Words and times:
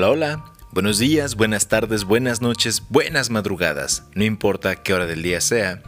Hola, 0.00 0.12
hola. 0.12 0.44
Buenos 0.72 0.98
días, 0.98 1.34
buenas 1.34 1.68
tardes, 1.68 2.04
buenas 2.04 2.40
noches, 2.40 2.84
buenas 2.88 3.28
madrugadas. 3.28 4.04
No 4.14 4.24
importa 4.24 4.76
qué 4.76 4.94
hora 4.94 5.04
del 5.04 5.22
día 5.22 5.42
sea, 5.42 5.82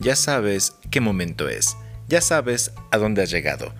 ya 0.00 0.16
sabes 0.16 0.74
qué 0.90 1.00
momento 1.00 1.48
es. 1.48 1.76
Ya 2.08 2.20
sabes 2.20 2.72
a 2.90 2.98
dónde 2.98 3.22
has 3.22 3.30
llegado. 3.30 3.72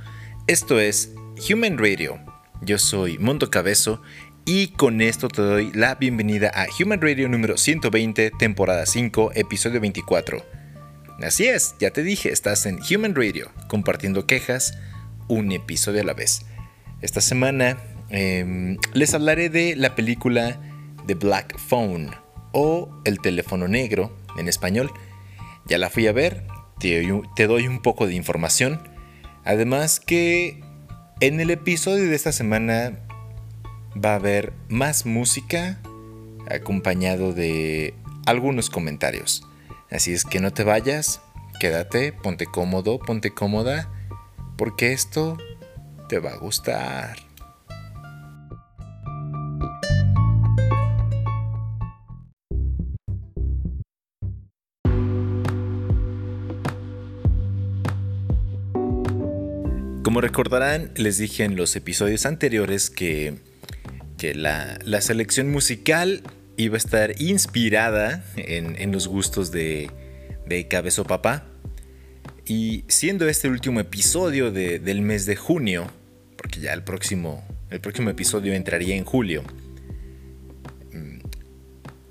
Esto 0.46 0.79
es 0.79 1.12
Human 1.50 1.79
Radio. 1.79 2.21
Yo 2.61 2.79
soy 2.79 3.18
Mondo 3.18 3.50
Cabezo 3.50 4.00
y 4.45 4.68
con 4.68 5.00
esto 5.00 5.26
te 5.26 5.43
doy 5.43 5.72
la 5.75 5.96
bienvenida 5.96 6.53
a 6.54 6.68
Human 6.79 7.00
Radio 7.00 7.29
número 7.29 7.58
120, 7.58 8.30
temporada 8.39 8.86
5, 8.86 9.32
episodio 9.35 9.80
24. 9.80 10.46
Así 11.25 11.49
es, 11.49 11.75
ya 11.80 11.90
te 11.90 12.04
dije, 12.04 12.30
estás 12.30 12.67
en 12.67 12.79
Human 12.89 13.17
Radio, 13.17 13.50
compartiendo 13.67 14.29
quejas, 14.29 14.79
un 15.26 15.50
episodio 15.50 16.03
a 16.03 16.04
la 16.04 16.14
vez. 16.14 16.46
Esta 17.00 17.21
semana 17.21 17.79
Em, 18.12 18.76
les 18.93 19.14
hablaré 19.14 19.48
de 19.48 19.75
la 19.75 19.94
película 19.94 20.61
The 21.07 21.14
Black 21.14 21.58
Phone 21.58 22.11
o 22.53 22.90
El 23.04 23.20
teléfono 23.20 23.68
negro 23.68 24.14
en 24.39 24.48
español. 24.48 24.93
Ya 25.66 25.79
la 25.79 25.89
fui 25.89 26.07
a 26.07 26.12
ver, 26.12 26.44
te, 26.79 27.08
te 27.34 27.46
doy 27.46 27.67
un 27.67 27.80
poco 27.80 28.06
de 28.06 28.14
información. 28.14 28.80
Además 29.44 29.98
que 29.98 30.61
en 31.20 31.40
el 31.40 31.50
episodio 31.50 32.05
de 32.05 32.14
esta 32.14 32.33
semana 32.33 32.98
va 33.92 34.12
a 34.12 34.17
haber 34.17 34.53
más 34.69 35.06
música 35.06 35.81
acompañado 36.50 37.33
de 37.33 37.94
algunos 38.27 38.69
comentarios. 38.69 39.47
Así 39.91 40.12
es 40.12 40.25
que 40.25 40.41
no 40.41 40.53
te 40.53 40.64
vayas, 40.64 41.22
quédate, 41.61 42.12
ponte 42.12 42.47
cómodo, 42.47 42.98
ponte 42.98 43.31
cómoda, 43.31 43.91
porque 44.59 44.92
esto 44.92 45.39
te 46.09 46.19
va 46.19 46.33
a 46.33 46.37
gustar. 46.37 47.17
Como 60.13 60.21
recordarán, 60.21 60.91
les 60.95 61.17
dije 61.17 61.43
en 61.43 61.57
los 61.57 61.75
episodios 61.75 62.27
anteriores 62.27 62.91
que, 62.91 63.39
la, 64.35 65.01
selección 65.01 65.51
musical 65.51 66.23
iba 66.59 66.75
a 66.75 66.77
estar 66.77 67.15
inspirada 67.19 68.23
en, 68.37 68.93
los 68.93 69.09
gustos 69.09 69.53
de, 69.53 69.91
de 70.47 70.69
Cabezo 70.69 71.05
Papá. 71.05 71.47
Y 72.45 72.85
siendo 72.89 73.27
este 73.27 73.49
último 73.49 73.81
episodio 73.81 74.53
del 74.53 75.01
mes 75.01 75.25
de 75.25 75.35
junio, 75.35 75.91
porque 76.37 76.61
ya 76.61 76.75
el 76.75 76.83
próximo, 76.83 77.43
el 77.71 77.81
próximo 77.81 78.11
episodio 78.11 78.53
entraría 78.53 78.95
en 78.95 79.07
julio, 79.07 79.43
mm, 80.93 81.21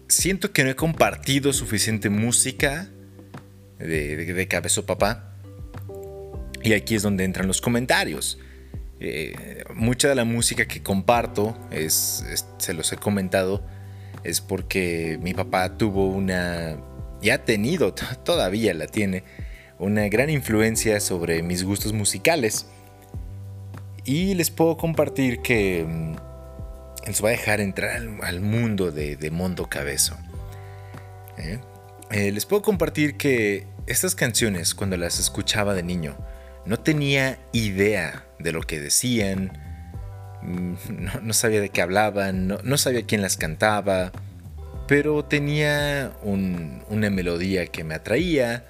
siento 0.08 0.52
que 0.52 0.64
no 0.64 0.72
he 0.72 0.76
compartido 0.76 1.54
suficiente 1.54 2.10
música 2.10 2.90
de, 3.78 4.16
de, 4.18 4.34
de 4.34 4.48
Cabezo 4.48 4.88
Papá 4.88 5.31
y 6.64 6.74
aquí 6.74 6.96
es 6.96 7.04
donde 7.04 7.24
entran 7.24 7.48
los 7.48 7.62
comentarios. 7.62 8.38
Eh, 9.00 9.64
mucha 9.74 10.10
de 10.10 10.16
la 10.16 10.26
música 10.26 10.68
que 10.68 10.84
comparto, 10.84 11.58
es, 11.72 12.24
se 12.58 12.74
los 12.74 12.92
he 12.94 12.98
comentado, 12.98 13.64
es 14.24 14.42
porque 14.42 15.18
mi 15.22 15.34
papá 15.34 15.78
tuvo 15.78 16.08
una, 16.08 16.78
y 17.22 17.32
ha 17.32 17.44
tenido, 17.44 17.94
todavía 18.24 18.74
la 18.74 18.88
tiene, 18.88 19.24
una 19.80 20.08
gran 20.08 20.30
influencia 20.30 21.00
sobre 21.00 21.42
mis 21.42 21.64
gustos 21.64 21.94
musicales. 21.94 22.68
Y 24.04 24.36
les 24.36 24.50
puedo 24.52 24.78
compartir 24.78 25.42
que 25.42 25.86
mm, 25.88 26.16
les 27.08 27.24
va 27.24 27.30
a 27.30 27.32
dejar 27.32 27.62
entrar 27.62 28.00
al, 28.22 28.42
mundo 28.42 28.92
de, 28.92 29.32
Mondo 29.32 29.68
Cabezo. 29.68 30.16
¿Eh? 31.38 31.60
Eh, 32.12 32.32
les 32.32 32.46
puedo 32.46 32.62
compartir 32.62 33.18
que 33.18 33.66
estas 33.88 34.14
canciones, 34.14 34.76
cuando 34.76 34.98
las 34.98 35.20
escuchaba 35.20 35.74
de 35.74 35.82
niño, 35.82 36.16
no 36.66 36.78
tenía 36.78 37.40
idea 37.52 38.26
de 38.40 38.52
lo 38.52 38.62
que 38.62 38.80
decían, 38.80 39.52
mm, 40.42 40.74
no, 41.24 41.34
sabía 41.34 41.62
de 41.62 41.70
qué 41.70 41.82
hablaban, 41.82 42.48
no, 42.48 42.78
sabía 42.78 43.04
quién 43.04 43.22
las 43.22 43.38
cantaba, 43.38 44.12
pero 44.88 45.24
tenía 45.24 46.12
una 46.24 47.10
melodía 47.10 47.68
que 47.68 47.84
me 47.84 47.96
atraía, 47.96 48.66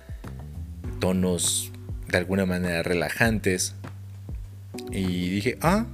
tonos 1.00 1.72
de 2.08 2.18
alguna 2.18 2.46
manera 2.46 2.84
relajantes, 2.84 3.76
y 4.92 5.30
dije, 5.30 5.58
ah, 5.62 5.86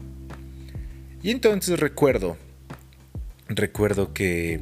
y 1.24 1.32
entonces 1.32 1.80
recuerdo, 1.80 2.38
recuerdo 3.48 4.14
que, 4.14 4.62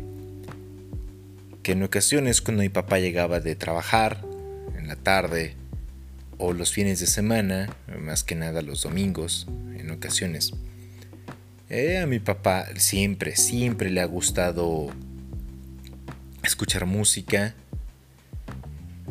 que 1.64 1.74
en 1.74 1.84
ocasiones 1.84 2.42
cuando 2.42 2.64
mi 2.64 2.70
papá 2.70 3.00
llegaba 3.00 3.40
de 3.40 3.56
trabajar, 3.56 4.22
en 4.78 4.88
la 4.88 4.96
tarde, 4.96 5.56
o 6.38 6.54
los 6.54 6.72
fines 6.72 7.00
de 7.00 7.08
semana, 7.08 7.76
más 8.00 8.24
que 8.24 8.36
nada 8.36 8.62
los 8.62 8.84
domingos 8.84 9.48
en 9.78 9.92
ocasiones. 9.92 10.54
Eh, 11.70 11.98
a 11.98 12.06
mi 12.06 12.20
papá 12.20 12.68
siempre, 12.76 13.36
siempre 13.36 13.90
le 13.90 14.02
ha 14.02 14.06
gustado 14.06 14.90
escuchar 16.44 16.86
música. 16.86 17.56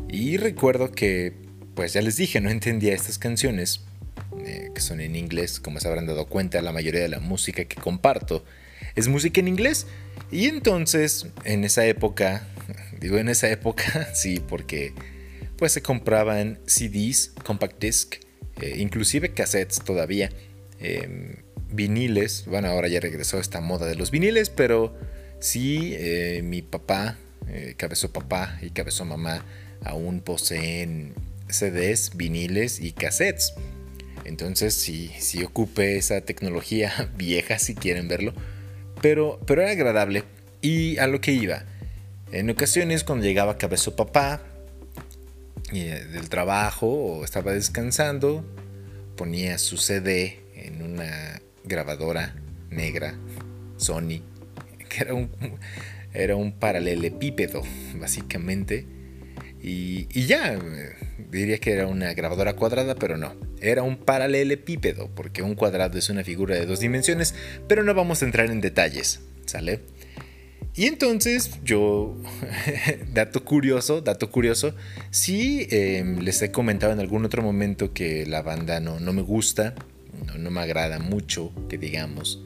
Y 0.09 0.37
recuerdo 0.37 0.93
que, 0.93 1.35
pues 1.75 1.93
ya 1.93 2.03
les 2.03 2.17
dije, 2.17 2.41
no 2.41 2.51
entendía 2.51 2.95
estas 2.95 3.19
canciones, 3.19 3.81
eh, 4.45 4.71
que 4.75 4.81
son 4.81 5.01
en 5.01 5.17
inglés, 5.17 5.59
como 5.59 5.81
se 5.81 5.89
habrán 5.89 6.07
dado 6.07 6.27
cuenta, 6.27 6.63
la 6.63 6.73
mayoría 6.73 7.01
de 7.01 7.09
la 7.09 7.21
música 7.21 7.65
que 7.65 7.77
comparto 7.77 8.45
es 8.95 9.09
música 9.09 9.41
en 9.41 9.49
inglés. 9.49 9.87
Y 10.31 10.47
entonces, 10.47 11.27
en 11.45 11.65
esa 11.65 11.85
época, 11.87 12.47
digo 13.01 13.19
en 13.19 13.29
esa 13.29 13.51
época, 13.51 14.09
sí, 14.15 14.41
porque 14.47 14.95
se 15.69 15.83
compraban 15.83 16.59
CDs, 16.67 17.33
compact 17.45 17.81
disc, 17.81 18.17
eh, 18.61 18.75
inclusive 18.79 19.33
cassettes 19.33 19.81
todavía, 19.81 20.31
em, 20.81 21.37
viniles, 21.71 22.45
bueno, 22.47 22.69
ahora 22.69 22.89
ya 22.89 23.01
regresó 23.01 23.39
esta 23.39 23.61
moda 23.61 23.87
de 23.87 23.97
los 23.97 24.11
viniles, 24.11 24.51
pero 24.51 24.97
sí, 25.41 25.95
eh, 25.95 26.43
mi 26.45 26.63
papá, 26.63 27.17
eh, 27.49 27.75
cabezó 27.77 28.13
papá 28.13 28.59
y 28.63 28.71
cabezó 28.71 29.05
mamá, 29.05 29.45
aún 29.83 30.21
poseen 30.21 31.15
CDs, 31.49 32.17
viniles 32.17 32.81
y 32.81 32.93
cassettes. 32.93 33.55
Entonces 34.25 34.75
sí, 34.75 35.11
sí 35.19 35.43
ocupe 35.43 35.97
esa 35.97 36.21
tecnología 36.23 37.11
vieja 37.17 37.59
si 37.59 37.75
quieren 37.75 38.09
verlo, 38.09 38.33
pero, 39.03 39.41
pero 39.47 39.63
era 39.63 39.73
agradable 39.73 40.25
y 40.63 40.97
a 40.99 41.07
lo 41.07 41.21
que 41.21 41.33
iba. 41.33 41.65
En 42.33 42.51
ocasiones 42.51 43.05
cuando 43.05 43.27
llegaba 43.27 43.59
cabezó 43.59 43.95
papá, 43.97 44.43
del 45.73 46.29
trabajo 46.29 46.87
o 46.87 47.25
estaba 47.25 47.53
descansando, 47.53 48.45
ponía 49.17 49.59
su 49.59 49.77
CD 49.77 50.41
en 50.55 50.83
una 50.83 51.41
grabadora 51.65 52.35
negra 52.71 53.15
Sony, 53.77 54.23
que 54.89 55.01
era 55.01 55.15
un, 55.15 55.31
era 56.13 56.37
un 56.37 56.53
paralelepípedo, 56.53 57.63
básicamente. 57.97 58.87
Y, 59.63 60.09
y, 60.13 60.27
ya, 60.27 60.59
diría 61.31 61.59
que 61.59 61.73
era 61.73 61.87
una 61.87 62.13
grabadora 62.13 62.55
cuadrada, 62.55 62.95
pero 62.95 63.17
no, 63.17 63.35
era 63.61 63.83
un 63.83 63.97
paralelepípedo, 63.97 65.11
porque 65.15 65.43
un 65.43 65.55
cuadrado 65.55 65.99
es 65.99 66.11
una 66.11 66.23
figura 66.23 66.55
de 66.55 66.67
dos 66.67 66.81
dimensiones, 66.81 67.35
pero 67.67 67.83
no 67.83 67.95
vamos 67.95 68.23
a 68.23 68.27
entrar 68.27 68.51
en 68.51 68.61
detalles, 68.61 69.21
¿sale? 69.47 69.81
Y 70.77 70.87
entonces 70.87 71.53
yo, 71.63 72.17
dato 73.13 73.45
curioso, 73.45 74.01
dato 74.01 74.31
curioso, 74.31 74.75
sí 75.11 75.69
em, 75.71 76.19
les 76.19 76.43
he 76.43 76.51
comentado 76.51 76.93
en 76.93 76.99
algún 76.99 77.25
otro 77.25 77.43
momento 77.43 77.93
que 77.93 78.27
la 78.27 78.43
banda 78.43 78.81
no, 78.81 78.99
no 78.99 79.13
me 79.13 79.23
gusta, 79.23 79.75
no, 80.37 80.51
me 80.51 80.61
agrada 80.61 80.99
mucho, 80.99 81.53
que 81.69 81.79
digamos, 81.79 82.43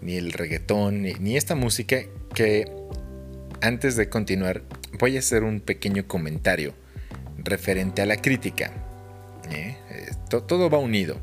ni 0.00 0.16
el 0.16 0.32
reggaetón, 0.32 1.02
ni, 1.02 1.36
esta 1.36 1.54
música, 1.54 2.00
que 2.34 2.70
antes 3.60 3.96
de 3.96 4.08
continuar 4.08 4.62
voy 4.98 5.16
a 5.16 5.18
hacer 5.18 5.42
un 5.42 5.60
pequeño 5.60 6.06
comentario 6.06 6.72
referente 7.36 8.00
a 8.00 8.06
la 8.06 8.16
crítica. 8.16 8.72
¿eh? 9.50 9.76
Eh, 9.90 10.10
todo 10.26 10.70
va 10.70 10.78
unido. 10.78 11.20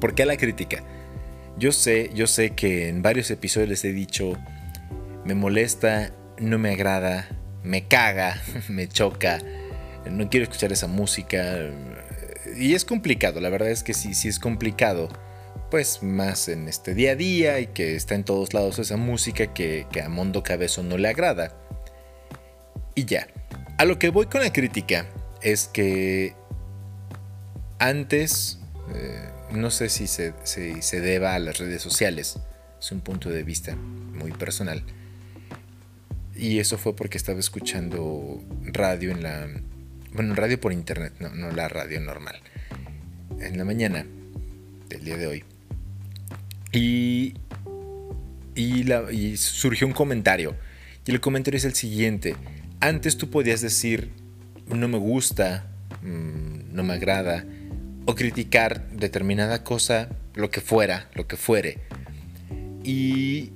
¿Por 0.00 0.14
qué 0.14 0.24
la 0.24 0.38
crítica? 0.38 0.82
Yo 1.58 1.72
sé, 1.72 2.10
yo 2.14 2.26
sé 2.26 2.50
que 2.50 2.88
en 2.88 3.02
varios 3.02 3.30
episodios 3.30 3.84
he 3.84 3.92
dicho 3.92 4.38
me 5.28 5.34
molesta, 5.34 6.10
no 6.38 6.58
me 6.58 6.72
agrada, 6.72 7.28
me 7.62 7.86
caga, 7.86 8.42
me 8.70 8.88
choca, 8.88 9.38
no 10.10 10.30
quiero 10.30 10.44
escuchar 10.44 10.72
esa 10.72 10.86
música. 10.86 11.68
Y 12.56 12.74
es 12.74 12.86
complicado, 12.86 13.38
la 13.42 13.50
verdad 13.50 13.68
es 13.68 13.82
que 13.82 13.92
sí, 13.92 14.14
sí 14.14 14.28
es 14.28 14.38
complicado. 14.38 15.10
Pues 15.70 16.02
más 16.02 16.48
en 16.48 16.66
este 16.66 16.94
día 16.94 17.12
a 17.12 17.14
día 17.14 17.60
y 17.60 17.66
que 17.66 17.94
está 17.94 18.14
en 18.14 18.24
todos 18.24 18.54
lados 18.54 18.78
esa 18.78 18.96
música 18.96 19.52
que, 19.52 19.86
a 20.02 20.08
Mondo 20.08 20.42
Cabezo 20.42 20.82
no 20.82 20.96
le 20.96 21.08
agrada. 21.08 21.54
Y 22.94 23.04
ya, 23.04 23.28
a 23.76 23.84
lo 23.84 23.98
que 23.98 24.08
voy 24.08 24.26
con 24.26 24.40
la 24.40 24.50
crítica 24.50 25.04
es 25.42 25.68
que 25.68 26.34
antes, 27.78 28.60
eh, 28.94 29.28
no 29.50 29.70
sé 29.70 29.90
si 29.90 30.06
se, 30.06 30.32
se 30.44 31.00
deba 31.02 31.34
a 31.34 31.38
las 31.38 31.58
redes 31.58 31.82
sociales, 31.82 32.38
es 32.80 32.92
un 32.92 33.02
punto 33.02 33.28
de 33.28 33.42
vista 33.42 33.76
muy 33.76 34.32
personal. 34.32 34.82
Y 36.38 36.60
eso 36.60 36.78
fue 36.78 36.94
porque 36.94 37.18
estaba 37.18 37.40
escuchando 37.40 38.40
radio 38.62 39.10
en 39.10 39.24
la... 39.24 39.48
Bueno, 40.12 40.36
radio 40.36 40.60
por 40.60 40.72
internet, 40.72 41.14
no, 41.18 41.30
no 41.30 41.50
la 41.50 41.68
radio 41.68 42.00
normal. 42.00 42.36
En 43.40 43.58
la 43.58 43.64
mañana 43.64 44.06
del 44.88 45.04
día 45.04 45.16
de 45.16 45.26
hoy. 45.26 45.44
Y, 46.72 47.34
y, 48.54 49.36
surgió 49.36 49.88
un 49.88 49.92
comentario. 49.92 50.54
Y 51.04 51.10
el 51.10 51.20
comentario 51.20 51.58
es 51.58 51.64
el 51.64 51.74
siguiente. 51.74 52.36
Antes 52.78 53.16
tú 53.16 53.30
podías 53.30 53.60
decir, 53.60 54.12
no 54.68 54.86
me 54.86 54.98
gusta, 54.98 55.66
mm, 56.02 56.72
no 56.72 56.84
me 56.84 56.94
agrada, 56.94 57.44
o 58.06 58.14
criticar 58.14 58.88
determinada 58.90 59.64
cosa, 59.64 60.08
lo 60.34 60.50
que 60.50 60.60
fuera, 60.60 61.10
lo 61.14 61.26
que 61.26 61.36
fuere. 61.36 61.78
Y, 62.84 63.50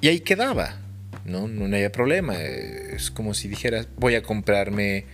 y 0.00 0.08
ahí 0.08 0.20
quedaba, 0.20 0.80
¿no? 1.24 1.48
No 1.48 1.64
había 1.64 1.92
problema. 1.92 2.36
Es 2.40 3.10
como 3.10 3.34
si 3.34 3.48
dijeras, 3.48 3.88
voy 3.96 4.14
a 4.14 4.22
comprarme, 4.22 5.06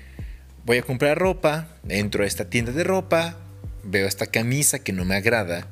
voy 0.64 0.78
a 0.78 0.82
comprar 0.82 1.18
ropa, 1.18 1.68
entro 1.88 2.24
a 2.24 2.26
esta 2.26 2.50
tienda 2.50 2.72
de 2.72 2.84
ropa, 2.84 3.38
veo 3.82 4.06
esta 4.06 4.26
camisa 4.26 4.78
que 4.80 4.92
no 4.92 5.04
me 5.04 5.16
agrada. 5.16 5.68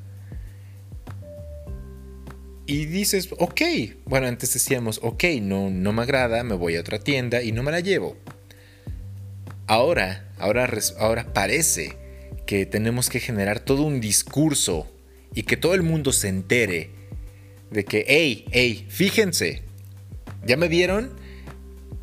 Y 2.67 2.87
dices, 2.87 3.29
ok, 3.39 3.61
bueno, 4.07 4.27
antes 4.27 4.55
decíamos, 4.55 4.99
ok, 5.03 5.25
no, 5.43 5.69
no 5.69 5.93
me 5.93 6.03
agrada, 6.03 6.43
me 6.45 6.55
voy 6.55 6.77
a 6.77 6.81
otra 6.81 6.99
tienda 6.99 7.43
y 7.43 7.53
no 7.53 7.63
me 7.63 7.73
la 7.73 7.81
llevo. 7.81 8.17
Ahora, 9.67 10.31
ahora, 10.39 10.71
ahora 10.99 11.33
parece 11.35 11.97
que 12.47 12.65
tenemos 12.65 13.11
que 13.11 13.21
generar 13.21 13.61
todo 13.61 13.83
un 13.83 14.01
discurso 14.01 14.91
y 15.35 15.43
que 15.43 15.57
todo 15.57 15.75
el 15.75 15.83
mundo 15.83 16.13
se 16.13 16.29
entere 16.29 16.91
de 17.71 17.85
que, 17.85 18.05
hey, 18.07 18.47
hey, 18.53 18.87
fíjense, 18.89 19.63
¿ya 20.47 20.57
me 20.57 20.69
vieron? 20.69 21.11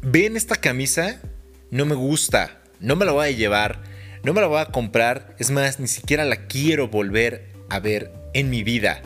¿Ven 0.01 0.37
esta 0.37 0.55
camisa? 0.55 1.21
No 1.69 1.85
me 1.85 1.95
gusta, 1.95 2.61
no 2.79 2.95
me 2.95 3.05
la 3.05 3.11
voy 3.11 3.27
a 3.27 3.31
llevar, 3.31 3.83
no 4.23 4.33
me 4.33 4.41
la 4.41 4.47
voy 4.47 4.59
a 4.59 4.65
comprar, 4.65 5.35
es 5.39 5.51
más, 5.51 5.79
ni 5.79 5.87
siquiera 5.87 6.25
la 6.25 6.47
quiero 6.47 6.87
volver 6.87 7.49
a 7.69 7.79
ver 7.79 8.11
en 8.33 8.49
mi 8.49 8.63
vida. 8.63 9.01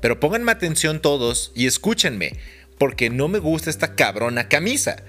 Pero 0.00 0.20
pónganme 0.20 0.52
atención 0.52 1.00
todos 1.00 1.52
y 1.54 1.66
escúchenme, 1.66 2.32
porque 2.78 3.10
no 3.10 3.28
me 3.28 3.38
gusta 3.38 3.70
esta 3.70 3.94
cabrona 3.94 4.48
camisa. 4.48 5.02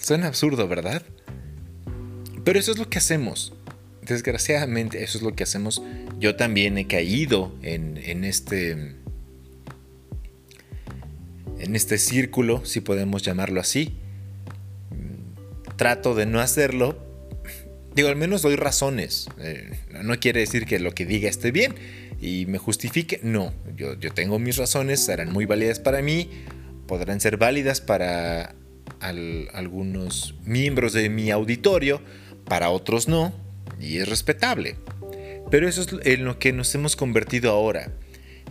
Suena 0.00 0.26
absurdo, 0.26 0.66
¿verdad? 0.66 1.02
Pero 2.44 2.58
eso 2.58 2.72
es 2.72 2.78
lo 2.78 2.88
que 2.88 2.98
hacemos 2.98 3.52
desgraciadamente 4.06 5.02
eso 5.02 5.18
es 5.18 5.24
lo 5.24 5.34
que 5.34 5.44
hacemos. 5.44 5.82
Yo 6.18 6.36
también 6.36 6.78
he 6.78 6.86
caído 6.86 7.54
en, 7.62 8.24
este 8.24 8.96
en 11.64 11.76
este 11.76 11.98
círculo, 11.98 12.64
si 12.64 12.80
podemos 12.80 13.22
llamarlo 13.22 13.60
así. 13.60 13.96
Trato 15.76 16.14
de 16.14 16.26
no 16.26 16.40
hacerlo. 16.40 16.98
Digo, 17.94 18.08
al 18.08 18.16
menos 18.16 18.42
doy 18.42 18.56
razones. 18.56 19.28
Eh, 19.40 19.70
no 20.02 20.18
quiere 20.20 20.40
decir 20.40 20.66
que 20.66 20.78
lo 20.78 20.92
que 20.92 21.06
diga 21.06 21.28
esté 21.28 21.50
bien 21.50 21.74
y 22.20 22.46
me 22.46 22.58
justifique. 22.58 23.20
No, 23.22 23.52
yo, 23.76 23.98
yo 23.98 24.12
tengo 24.12 24.38
mis 24.38 24.56
razones, 24.56 25.00
serán 25.00 25.32
muy 25.32 25.46
válidas 25.46 25.80
para 25.80 26.02
mí, 26.02 26.30
podrán 26.86 27.20
ser 27.20 27.36
válidas 27.36 27.80
para 27.80 28.54
algunos 29.52 30.34
miembros 30.44 30.92
de 30.92 31.10
mi 31.10 31.30
auditorio, 31.30 32.00
para 32.46 32.70
otros 32.70 33.08
no 33.08 33.34
y 33.80 33.98
es 33.98 34.08
respetable. 34.08 34.76
Pero 35.50 35.68
eso 35.68 35.82
es 35.82 35.88
en 36.04 36.24
lo 36.24 36.38
que 36.38 36.52
nos 36.52 36.74
hemos 36.74 36.96
convertido 36.96 37.50
ahora. 37.50 37.90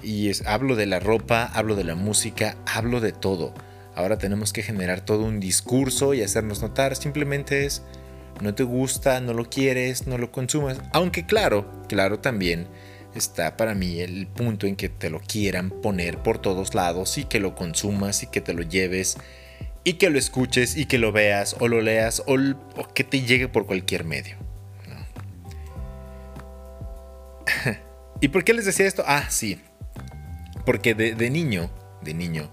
Y 0.02 0.30
es, 0.30 0.46
hablo 0.46 0.76
de 0.76 0.86
la 0.86 1.00
ropa, 1.00 1.46
hablo 1.54 1.76
de 1.76 1.84
la 1.84 1.96
música, 1.96 2.58
hablo 2.66 3.00
de 3.00 3.12
todo. 3.12 3.54
Ahora 3.96 4.18
tenemos 4.18 4.54
que 4.54 4.64
generar 4.64 5.02
todo 5.02 5.24
un 5.24 5.40
discurso 5.40 6.14
y 6.14 6.24
hacernos 6.24 6.62
notar. 6.62 6.96
Simplemente 6.96 7.66
es, 7.66 7.84
no 8.42 8.56
te 8.56 8.64
gusta, 8.64 9.20
no 9.22 9.34
lo 9.34 9.50
quieres, 9.50 10.08
no 10.08 10.18
lo 10.18 10.32
consumas. 10.32 10.80
Aunque 10.92 11.26
claro, 11.26 11.84
claro 11.88 12.20
también 12.20 12.68
está 13.16 13.58
para 13.58 13.76
mí 13.76 14.00
el 14.00 14.28
punto 14.28 14.66
en 14.66 14.76
que 14.76 14.90
te 14.90 15.10
lo 15.10 15.20
quieran 15.20 15.70
poner 15.70 16.18
por 16.18 16.40
todos 16.40 16.74
lados 16.74 17.18
y 17.18 17.26
que 17.26 17.40
lo 17.40 17.56
consumas 17.56 18.24
y 18.24 18.28
que 18.28 18.42
te 18.42 18.54
lo 18.54 18.64
lleves 18.64 19.18
y 19.84 19.94
que 19.94 20.10
lo 20.10 20.18
escuches 20.18 20.76
y 20.78 20.86
que 20.86 20.98
lo 20.98 21.12
veas 21.12 21.56
o 21.60 21.68
lo 21.68 21.82
leas 21.82 22.24
o 22.26 22.38
que 22.94 23.04
te 23.04 23.22
llegue 23.22 23.48
por 23.48 23.66
cualquier 23.66 24.04
medio. 24.04 24.38
¿Y 28.22 28.30
por 28.30 28.44
qué 28.44 28.54
les 28.54 28.66
decía 28.66 28.88
esto? 28.88 29.04
Ah, 29.06 29.26
sí. 29.30 29.62
Porque 30.66 30.96
de, 30.96 31.30
niño, 31.30 31.70
de 32.02 32.14
niño, 32.14 32.52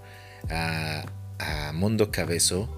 a, 0.49 1.03
Mondo 1.73 2.11
Cabezo 2.11 2.69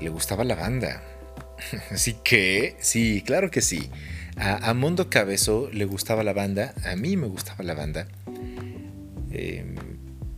le 0.00 0.08
gustaba 0.08 0.44
la 0.44 0.54
banda. 0.54 1.02
Así 1.90 2.16
que, 2.22 2.76
sí, 2.80 3.22
claro 3.24 3.50
que 3.50 3.60
sí. 3.60 3.90
A, 4.36 4.72
Mondo 4.74 5.10
Cabezo 5.10 5.70
le 5.72 5.84
gustaba 5.84 6.22
la 6.22 6.32
banda. 6.32 6.74
A 6.84 6.96
mí 6.96 7.16
me 7.16 7.26
gustaba 7.26 7.64
la 7.64 7.74
banda. 7.74 8.06
Em, 9.30 9.74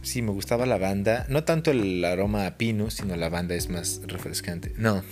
sí, 0.02 0.22
me 0.22 0.30
gustaba 0.30 0.66
la 0.66 0.78
banda. 0.78 1.26
No 1.28 1.44
tanto 1.44 1.70
el 1.70 2.04
aroma 2.04 2.46
a 2.46 2.56
pino, 2.56 2.90
sino 2.90 3.16
la 3.16 3.28
banda 3.28 3.54
es 3.54 3.68
más 3.68 4.00
refrescante. 4.06 4.72
No. 4.76 5.02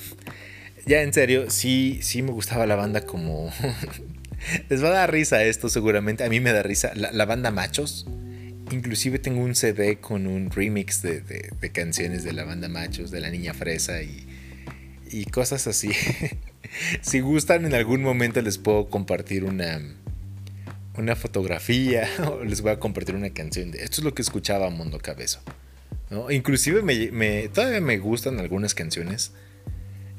Ya 0.86 1.02
en 1.02 1.12
serio, 1.12 1.50
sí, 1.50 1.98
sí 2.02 2.22
me 2.22 2.30
gustaba 2.30 2.66
la 2.66 2.76
banda 2.76 3.06
como 3.06 3.50
Les 4.68 4.82
va 4.82 4.88
a 4.88 4.92
dar 4.92 5.12
risa 5.12 5.42
esto 5.44 5.68
seguramente. 5.68 6.24
A 6.24 6.28
mí 6.28 6.40
me 6.40 6.52
da 6.52 6.62
risa. 6.62 6.92
La, 6.94 7.24
banda 7.24 7.50
Machos. 7.50 8.06
Inclusive 8.70 9.18
tengo 9.18 9.42
un 9.42 9.54
CD 9.54 9.98
con 9.98 10.26
un 10.26 10.50
remix 10.50 11.02
de, 11.02 11.52
canciones 11.72 12.24
de 12.24 12.32
la 12.32 12.44
banda 12.44 12.68
Machos, 12.68 13.10
de 13.10 13.20
la 13.20 13.30
Niña 13.30 13.54
Fresa 13.54 14.02
y, 14.02 14.26
y 15.10 15.24
cosas 15.26 15.66
así. 15.66 15.90
si 17.02 17.20
gustan, 17.20 17.66
en 17.66 17.74
algún 17.74 18.02
momento 18.02 18.40
les 18.42 18.58
puedo 18.58 18.88
compartir 18.88 19.44
una, 19.44 19.80
una 20.96 21.16
fotografía 21.16 22.08
o 22.30 22.44
les 22.44 22.62
voy 22.62 22.72
a 22.72 22.78
compartir 22.78 23.14
una 23.14 23.30
canción. 23.30 23.70
De, 23.70 23.82
esto 23.82 24.00
es 24.00 24.04
lo 24.04 24.14
que 24.14 24.22
escuchaba 24.22 24.70
Mundo 24.70 24.98
Cabezo. 24.98 25.40
Inclusive 26.30 26.82
me, 26.82 27.48
todavía 27.48 27.80
me 27.80 27.98
gustan 27.98 28.38
algunas 28.38 28.74
canciones 28.74 29.32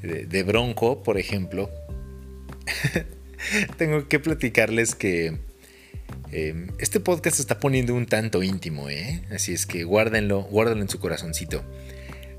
de, 0.02 0.26
de 0.26 0.42
Bronco, 0.42 1.02
por 1.02 1.18
ejemplo. 1.18 1.70
tengo 3.78 4.06
que 4.08 4.18
platicarles 4.18 4.94
que 4.94 5.38
em, 6.32 6.68
este 6.78 7.00
podcast 7.00 7.36
se 7.36 7.42
está 7.42 7.58
poniendo 7.58 7.94
un 7.94 8.06
tanto 8.06 8.42
íntimo, 8.42 8.88
¿eh? 8.88 9.22
Así 9.30 9.52
es 9.52 9.66
que 9.66 9.84
guárdenlo, 9.84 10.42
guárdenlo 10.42 10.82
en 10.82 10.88
su 10.88 10.98
corazoncito. 10.98 11.64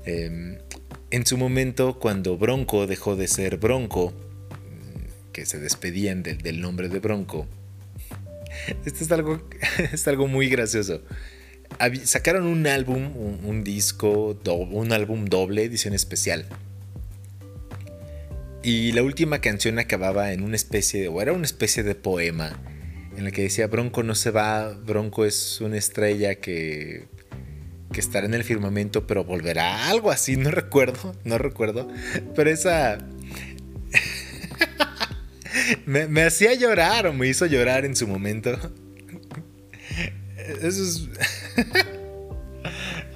Em, 0.04 0.58
en 1.10 1.26
su 1.26 1.36
momento, 1.36 1.98
cuando 1.98 2.36
Bronco 2.36 2.86
dejó 2.86 3.16
de 3.16 3.28
ser 3.28 3.56
Bronco, 3.56 4.12
mm, 4.12 5.32
que 5.32 5.46
se 5.46 5.58
despedían 5.58 6.22
del 6.22 6.60
nombre 6.60 6.88
de 6.88 6.98
Bronco, 7.00 7.46
esto 8.84 9.04
es 9.04 9.12
algo, 9.12 9.42
es 9.92 10.06
algo 10.08 10.28
muy 10.28 10.48
gracioso. 10.48 11.02
Sacaron 12.04 12.46
un 12.46 12.66
álbum, 12.66 13.12
un, 13.44 13.62
disco, 13.62 14.38
un 14.70 14.92
álbum 14.92 15.26
doble, 15.26 15.64
edición 15.64 15.92
especial 15.92 16.46
y 18.62 18.92
la 18.92 19.02
última 19.02 19.40
canción 19.40 19.78
acababa 19.78 20.32
en 20.32 20.42
una 20.42 20.56
especie 20.56 21.00
de, 21.00 21.08
o 21.08 21.22
era 21.22 21.32
una 21.32 21.44
especie 21.44 21.82
de 21.82 21.94
poema, 21.94 22.58
en 23.18 23.24
la 23.24 23.32
que 23.32 23.42
decía, 23.42 23.66
Bronco 23.66 24.04
no 24.04 24.14
se 24.14 24.30
va, 24.30 24.68
Bronco 24.68 25.24
es 25.24 25.60
una 25.60 25.76
estrella 25.76 26.36
que, 26.36 27.08
que 27.92 27.98
estará 27.98 28.26
en 28.26 28.34
el 28.34 28.44
firmamento, 28.44 29.08
pero 29.08 29.24
volverá, 29.24 29.88
algo 29.88 30.12
así, 30.12 30.36
no 30.36 30.52
recuerdo, 30.52 31.16
no 31.24 31.36
recuerdo, 31.36 31.88
pero 32.36 32.48
esa... 32.48 32.98
me, 35.86 36.06
me 36.06 36.22
hacía 36.22 36.54
llorar 36.54 37.08
o 37.08 37.12
me 37.12 37.26
hizo 37.26 37.44
llorar 37.46 37.84
en 37.84 37.96
su 37.96 38.06
momento. 38.06 38.52
Eso 40.62 40.84
es... 40.84 41.08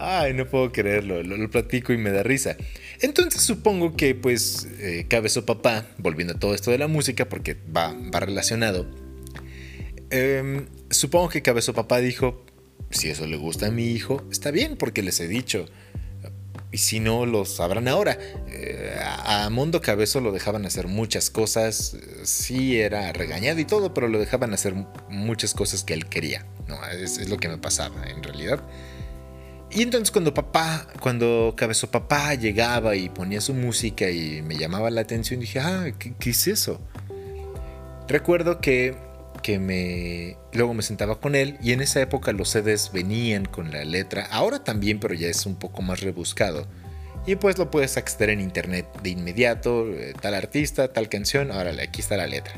Ay, 0.01 0.35
no 0.35 0.49
puedo 0.49 0.73
creerlo, 0.73 1.23
lo, 1.23 1.49
platico 1.49 1.93
y 1.93 1.97
me 1.97 2.11
da 2.11 2.25
risa. 2.25 2.57
Entonces 3.01 3.41
supongo 3.41 3.97
que 3.97 4.17
pues 4.17 4.67
eh, 4.81 5.07
Cabezo 5.09 5.47
Papá, 5.47 5.87
volviendo 5.99 6.35
a 6.35 6.41
todo 6.41 6.57
esto 6.57 6.73
de 6.73 6.79
la 6.79 6.89
música, 6.89 7.29
porque 7.29 7.55
va, 7.55 7.95
va 8.13 8.19
relacionado, 8.19 8.91
em, 10.13 10.67
supongo 10.91 11.29
que 11.29 11.43
Cabezo 11.43 11.75
Papá 11.75 11.99
dijo, 11.99 12.45
si 12.91 13.11
eso 13.11 13.27
le 13.27 13.37
gusta 13.37 13.67
a 13.67 13.71
mi 13.71 13.87
hijo, 13.87 14.23
está 14.31 14.51
bien, 14.51 14.77
porque 14.77 15.03
les 15.03 15.19
he 15.21 15.27
dicho. 15.27 15.67
Y 16.71 16.79
si 16.79 17.01
no, 17.01 17.27
lo 17.27 17.45
sabrán 17.45 17.89
ahora. 17.89 18.19
Eh, 18.49 18.97
a 19.25 19.51
Mundo 19.51 19.83
Cabezo 19.83 20.21
lo 20.21 20.33
dejaban 20.33 20.65
hacer 20.65 20.87
muchas 20.87 21.29
cosas. 21.29 21.97
Sí, 22.23 22.79
era 22.79 23.13
regañado 23.13 23.59
y 23.61 23.65
todo, 23.65 23.93
pero 23.93 24.09
lo 24.09 24.19
dejaban 24.19 24.55
hacer 24.55 24.75
muchas 25.11 25.53
cosas 25.53 25.85
que 25.85 25.93
él 25.93 26.07
quería. 26.07 26.47
No, 26.69 26.83
es 26.87 27.29
lo 27.29 27.37
que 27.37 27.49
me 27.49 27.59
pasaba 27.59 28.09
en 28.09 28.23
realidad. 28.23 28.63
Y 29.75 29.83
entonces 29.83 30.11
cuando 30.11 30.35
papá, 30.35 30.87
cuando 31.01 31.55
Cabezo 31.57 31.91
Papá 31.91 32.35
llegaba 32.35 32.95
y 32.95 33.09
ponía 33.09 33.41
su 33.41 33.55
música 33.55 34.11
y 34.11 34.43
me 34.43 34.57
llamaba 34.57 34.91
la 34.91 35.01
atención, 35.01 35.41
dije, 35.41 35.61
ah, 35.61 35.87
¿qué, 35.99 36.31
es 36.31 36.47
eso? 36.47 36.79
Recuerdo 38.07 38.61
que 38.61 38.95
que 39.43 39.59
me 39.59 40.37
luego 40.53 40.75
me 40.75 40.83
sentaba 40.83 41.21
con 41.21 41.35
él 41.35 41.59
y 41.63 41.73
en 41.73 41.81
esa 41.81 42.01
época 42.01 42.33
los 42.33 42.51
CDs 42.51 42.91
venían 42.93 43.45
con 43.45 43.71
la 43.71 43.85
letra, 43.85 44.27
ahora 44.31 44.65
también, 44.65 45.01
pero 45.01 45.15
ya 45.15 45.29
es 45.29 45.47
un 45.47 45.57
poco 45.57 45.83
más 45.83 46.01
rebuscado. 46.01 46.67
Y 47.27 47.37
pues 47.37 47.59
lo 47.59 47.71
puedes 47.71 47.97
acceder 47.97 48.31
en 48.31 48.41
internet 48.41 48.87
de 49.03 49.11
inmediato, 49.11 49.87
eh, 49.89 50.15
tal 50.21 50.35
artista, 50.35 50.93
tal 50.93 51.09
canción, 51.09 51.53
ahora 51.53 51.73
aquí 51.83 52.01
está 52.01 52.17
la 52.17 52.27
letra. 52.27 52.55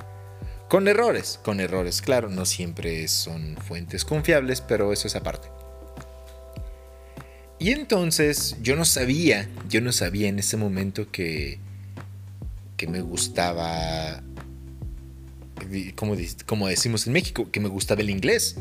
Con 0.68 0.88
errores, 0.88 1.38
con 1.42 1.60
errores, 1.60 2.00
claro, 2.00 2.30
no 2.30 2.46
siempre 2.46 3.06
son 3.08 3.56
fuentes 3.56 4.04
confiables, 4.04 4.62
pero 4.62 4.92
eso 4.92 5.06
es 5.06 5.16
aparte. 5.16 5.48
Y 7.58 7.70
entonces 7.70 8.56
yo 8.62 8.74
no 8.74 8.84
sabía, 8.84 9.48
yo 9.68 9.80
no 9.80 9.92
sabía 9.92 10.28
en 10.28 10.38
ese 10.38 10.56
momento 10.56 11.10
que, 11.10 11.58
que 12.76 12.86
me 12.86 13.00
gustaba 13.00 14.22
como, 15.94 16.16
como 16.46 16.68
decimos 16.68 17.06
en 17.06 17.12
México, 17.12 17.50
que 17.50 17.60
me 17.60 17.68
gustaba 17.68 18.00
el 18.00 18.10
inglés. 18.10 18.56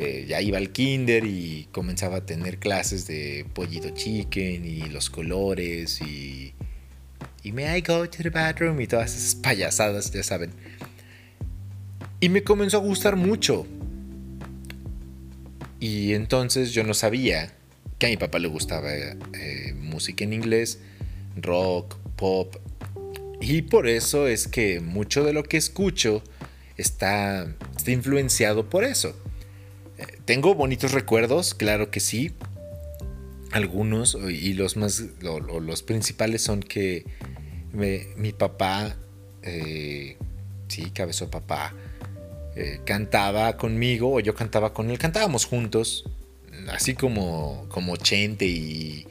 Eh, 0.00 0.26
ya 0.28 0.40
iba 0.40 0.58
al 0.58 0.70
kinder 0.70 1.24
y 1.24 1.68
comenzaba 1.72 2.18
a 2.18 2.20
tener 2.24 2.58
clases 2.58 3.08
de 3.08 3.44
pollito 3.52 3.90
chicken 3.90 4.64
y 4.64 4.82
los 4.90 5.10
colores 5.10 6.00
y, 6.00 6.54
y 7.42 7.50
may 7.50 7.78
I 7.78 7.80
go 7.80 8.08
to 8.08 8.22
the 8.22 8.30
bathroom 8.30 8.80
y 8.80 8.86
todas 8.86 9.16
esas 9.16 9.34
payasadas, 9.34 10.12
ya 10.12 10.22
saben. 10.22 10.52
Y 12.20 12.28
me 12.28 12.44
comenzó 12.44 12.76
a 12.76 12.80
gustar 12.80 13.16
mucho. 13.16 13.66
Y 15.80 16.14
entonces 16.14 16.72
yo 16.72 16.84
no 16.84 16.94
sabía 16.94 17.52
que 17.98 18.06
a 18.06 18.08
mi 18.08 18.16
papá 18.16 18.38
le 18.38 18.48
gustaba 18.48 18.92
eh, 18.92 19.74
música 19.76 20.24
en 20.24 20.32
inglés, 20.32 20.78
rock, 21.36 21.96
pop, 22.16 22.56
y 23.40 23.62
por 23.62 23.88
eso 23.88 24.26
es 24.26 24.48
que 24.48 24.80
mucho 24.80 25.24
de 25.24 25.32
lo 25.32 25.42
que 25.42 25.56
escucho 25.56 26.22
está, 26.76 27.54
está 27.76 27.90
influenciado 27.90 28.68
por 28.68 28.84
eso. 28.84 29.14
Eh, 29.98 30.06
tengo 30.24 30.54
bonitos 30.54 30.92
recuerdos, 30.92 31.54
claro 31.54 31.90
que 31.90 32.00
sí. 32.00 32.32
Algunos, 33.52 34.16
y 34.28 34.52
los 34.54 34.76
más, 34.76 35.02
los 35.20 35.82
principales 35.82 36.42
son 36.42 36.60
que 36.60 37.04
mi 37.72 38.32
papá, 38.32 38.96
eh, 39.42 40.18
sí, 40.68 40.90
cabezó 40.90 41.30
papá, 41.30 41.72
eh, 42.56 42.80
cantaba 42.84 43.56
conmigo 43.56 44.14
o 44.14 44.20
yo 44.20 44.34
cantaba 44.34 44.74
con 44.74 44.90
él, 44.90 44.98
cantábamos 44.98 45.46
juntos, 45.46 46.04
así 46.68 46.94
como, 46.94 47.66
como 47.68 47.96
Chente 47.96 48.44
y, 48.46 49.06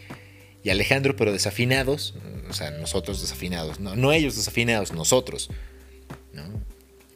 y 0.68 0.70
Alejandro, 0.70 1.16
pero 1.16 1.32
desafinados, 1.32 2.14
o 2.50 2.54
sea, 2.54 2.72
nosotros 2.72 3.22
desafinados, 3.22 3.80
no, 3.80 4.12
ellos 4.12 4.36
desafinados, 4.36 4.92
nosotros. 4.92 5.50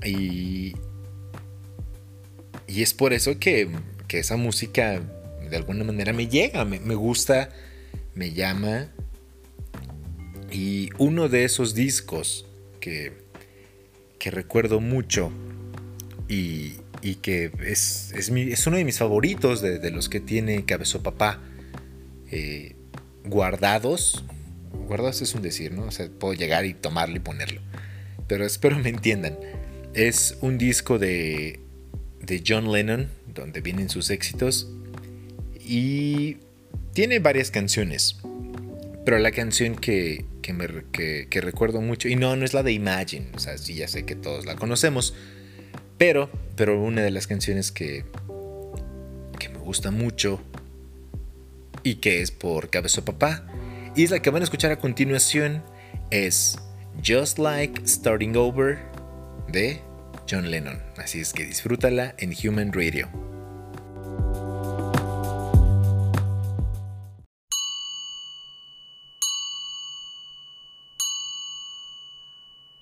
Y, 0.05 0.73
y 2.65 2.81
es 2.81 2.93
por 2.93 3.11
eso 3.11 3.39
que, 3.39 3.69
esa 4.07 4.37
música 4.37 5.01
de 5.49 5.57
alguna 5.57 5.83
manera 5.83 6.13
me 6.13 6.29
llega, 6.29 6.63
me, 6.63 6.95
gusta, 6.95 7.49
me 8.15 8.31
llama. 8.31 8.89
Y 10.49 10.89
uno 10.97 11.27
de 11.27 11.43
esos 11.43 11.75
discos 11.75 12.45
que, 12.79 13.11
que 14.17 14.31
recuerdo 14.31 14.79
mucho 14.79 15.29
y, 16.29 16.75
que 17.21 17.51
es, 17.65 18.13
es, 18.13 18.65
uno 18.65 18.77
de 18.77 18.85
mis 18.85 18.97
favoritos 18.97 19.61
de, 19.61 19.91
los 19.91 20.07
que 20.07 20.21
tiene 20.21 20.63
Cabezo 20.63 21.03
Papá. 21.03 21.41
Eh, 22.31 22.75
guardados. 23.25 24.23
Guardados 24.87 25.21
es 25.21 25.35
un 25.35 25.41
decir, 25.41 25.71
¿no? 25.71 25.83
O 25.83 25.91
sea, 25.91 26.09
puedo 26.09 26.33
llegar 26.33 26.65
y 26.65 26.73
tomarlo 26.73 27.15
y 27.15 27.19
ponerlo. 27.19 27.61
Pero 28.27 28.45
espero 28.45 28.77
me 28.79 28.89
entiendan. 28.89 29.37
Es 29.93 30.37
un 30.41 30.57
disco 30.57 30.99
de, 30.99 31.59
de 32.21 32.43
John 32.45 32.71
Lennon, 32.71 33.09
donde 33.33 33.61
vienen 33.61 33.89
sus 33.89 34.09
éxitos. 34.09 34.69
Y 35.59 36.37
tiene 36.93 37.19
varias 37.19 37.51
canciones. 37.51 38.17
Pero 39.05 39.17
la 39.19 39.31
canción 39.31 39.75
que, 39.75 40.25
que, 40.41 41.41
recuerdo 41.41 41.81
mucho, 41.81 42.07
y 42.07 42.15
no, 42.15 42.35
no 42.35 42.45
es 42.45 42.53
la 42.53 42.63
de 42.63 42.71
Imagine, 42.71 43.27
o 43.33 43.39
sea, 43.39 43.57
sí, 43.57 43.75
ya 43.75 43.87
sé 43.87 44.05
que 44.05 44.15
todos 44.15 44.45
la 44.45 44.55
conocemos, 44.55 45.15
pero, 45.97 46.29
pero 46.55 46.81
una 46.81 47.01
de 47.01 47.11
las 47.11 47.25
canciones 47.25 47.71
que, 47.71 48.05
que 49.39 49.49
me 49.49 49.57
gusta 49.57 49.91
mucho 49.91 50.41
y 51.83 51.95
que 51.95 52.21
es 52.21 52.31
por 52.31 52.69
Cabezo 52.69 53.03
Papá. 53.05 53.43
Y 53.95 54.07
la 54.07 54.21
que 54.21 54.29
van 54.29 54.41
a 54.41 54.45
escuchar 54.45 54.71
a 54.71 54.77
continuación 54.79 55.63
es 56.09 56.57
Just 57.05 57.39
Like 57.39 57.81
Starting 57.85 58.35
Over 58.35 58.79
de 59.47 59.81
John 60.29 60.49
Lennon. 60.49 60.81
Así 60.97 61.19
es 61.19 61.33
que 61.33 61.45
disfrútala 61.45 62.15
en 62.17 62.33
Human 62.33 62.71
Radio. 62.73 63.09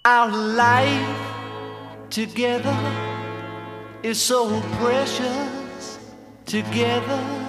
Our 0.06 0.32
life 0.32 1.20
together 2.10 2.76
is 4.02 4.20
so 4.20 4.62
precious 4.80 6.00
together. 6.46 7.49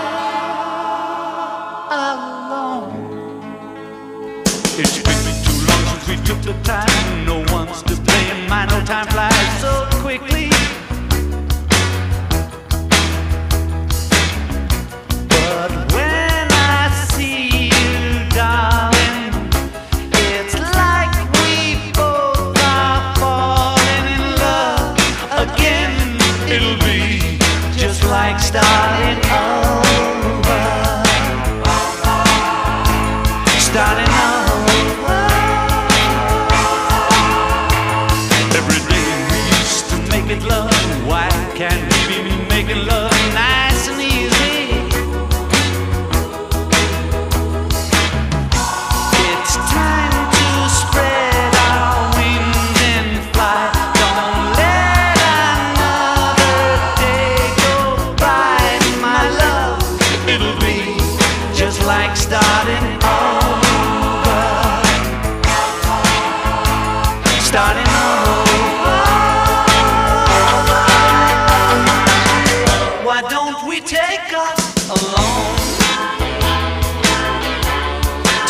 took 6.31 6.41
the 6.43 6.53
time. 6.63 7.20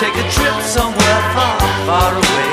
take 0.02 0.16
a 0.16 0.32
trip 0.32 0.60
somewhere 0.64 1.22
far, 1.36 1.60
far 1.86 2.16
away. 2.16 2.51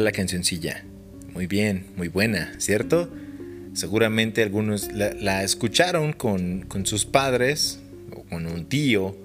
La 0.00 0.12
cancioncilla? 0.12 0.84
Muy 1.34 1.46
bien, 1.46 1.86
muy 1.96 2.08
buena, 2.08 2.54
¿cierto? 2.58 3.10
Seguramente 3.72 4.42
algunos 4.42 4.92
la, 4.92 5.42
escucharon 5.42 6.12
con, 6.12 6.66
sus 6.84 7.04
padres 7.04 7.80
o 8.12 8.22
con 8.22 8.46
un 8.46 8.66
tío 8.66 9.16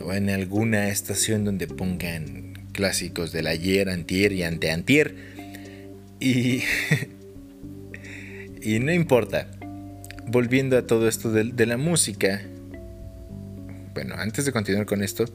o 0.00 0.12
en 0.12 0.28
alguna 0.28 0.88
estación 0.88 1.44
donde 1.44 1.68
pongan 1.68 2.54
clásicos 2.72 3.30
del 3.30 3.46
ayer, 3.46 3.88
antier 3.88 4.32
y 4.32 4.42
anteantier. 4.42 5.14
Y, 6.18 6.62
y 8.60 8.80
no 8.80 8.92
importa. 8.92 9.48
Volviendo 10.26 10.76
a 10.76 10.86
todo 10.86 11.06
esto 11.06 11.30
de, 11.30 11.66
la 11.66 11.76
música. 11.76 12.42
Bueno, 13.94 14.16
antes 14.16 14.44
de 14.46 14.50
continuar 14.52 14.86
con 14.86 15.02
esto, 15.02 15.26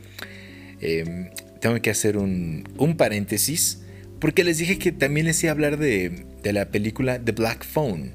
em, 0.82 1.30
tengo 1.62 1.82
que 1.82 1.90
hacer 1.90 2.18
un, 2.18 2.68
un 2.78 2.98
paréntesis 2.98 3.80
porque 4.20 4.44
les 4.44 4.58
dije 4.58 4.78
que 4.78 4.92
también 4.92 5.26
les 5.26 5.42
iba 5.44 5.52
a 5.52 5.54
hablar 5.54 5.78
de, 5.78 6.26
la 6.44 6.70
película 6.72 7.24
The 7.24 7.32
Black 7.32 7.66
Phone. 7.66 8.12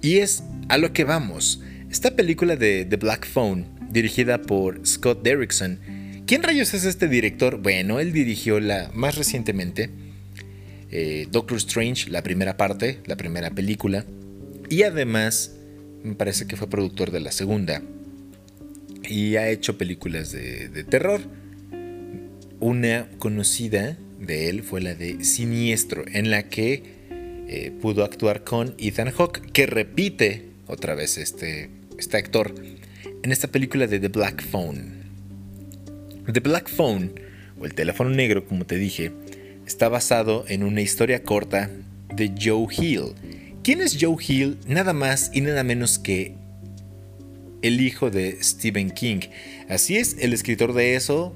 Y 0.00 0.18
es 0.18 0.42
a 0.68 0.78
lo 0.78 0.92
que 0.92 1.04
vamos. 1.04 1.62
Esta 1.90 2.16
película 2.16 2.56
de 2.56 2.84
The 2.84 2.96
Black 2.96 3.26
Phone, 3.26 3.66
dirigida 3.90 4.42
por 4.42 4.86
Scott 4.86 5.22
Derrickson. 5.22 5.78
¿Quién 6.26 6.42
rayos 6.42 6.74
es 6.74 6.84
este 6.84 7.08
director? 7.08 7.60
Bueno, 7.60 8.00
él 8.00 8.12
dirigió 8.12 8.60
la 8.60 8.90
más 8.94 9.16
recientemente 9.16 9.90
eh, 10.90 11.26
Doctor 11.30 11.56
Strange, 11.56 12.10
la 12.10 12.22
primera 12.22 12.56
parte, 12.56 13.00
la 13.06 13.16
primera 13.16 13.50
película. 13.50 14.04
Y 14.68 14.84
además, 14.84 15.56
me 16.04 16.14
parece 16.14 16.46
que 16.46 16.56
fue 16.56 16.68
productor 16.68 17.10
de 17.10 17.20
la 17.20 17.32
segunda. 17.32 17.82
Y 19.08 19.36
ha 19.36 19.48
hecho 19.48 19.76
películas 19.76 20.30
de, 20.30 20.68
de 20.68 20.84
terror. 20.84 21.20
Una 22.60 23.08
conocida 23.18 23.98
de 24.22 24.48
él 24.48 24.62
fue 24.62 24.80
la 24.80 24.94
de 24.94 25.24
Siniestro, 25.24 26.04
en 26.06 26.30
la 26.30 26.48
que 26.48 26.82
eh, 27.48 27.72
pudo 27.80 28.04
actuar 28.04 28.44
con 28.44 28.74
Ethan 28.78 29.10
Hawke, 29.10 29.52
que 29.52 29.66
repite 29.66 30.46
otra 30.66 30.94
vez 30.94 31.18
este, 31.18 31.68
este 31.98 32.16
actor 32.16 32.54
en 33.22 33.32
esta 33.32 33.48
película 33.48 33.86
de 33.86 34.00
The 34.00 34.08
Black 34.08 34.42
Phone. 34.42 35.02
The 36.32 36.40
Black 36.40 36.70
Phone, 36.70 37.12
o 37.60 37.66
el 37.66 37.74
teléfono 37.74 38.10
negro, 38.10 38.46
como 38.46 38.64
te 38.64 38.76
dije, 38.76 39.12
está 39.66 39.88
basado 39.88 40.44
en 40.48 40.62
una 40.62 40.80
historia 40.80 41.22
corta 41.22 41.70
de 42.14 42.32
Joe 42.40 42.66
Hill. 42.70 43.14
¿Quién 43.62 43.80
es 43.80 43.98
Joe 44.00 44.16
Hill? 44.26 44.58
Nada 44.66 44.92
más 44.92 45.30
y 45.34 45.40
nada 45.40 45.62
menos 45.64 45.98
que 45.98 46.34
el 47.62 47.80
hijo 47.80 48.10
de 48.10 48.42
Stephen 48.42 48.90
King. 48.90 49.20
Así 49.68 49.96
es, 49.96 50.16
el 50.18 50.32
escritor 50.32 50.72
de 50.74 50.96
eso, 50.96 51.34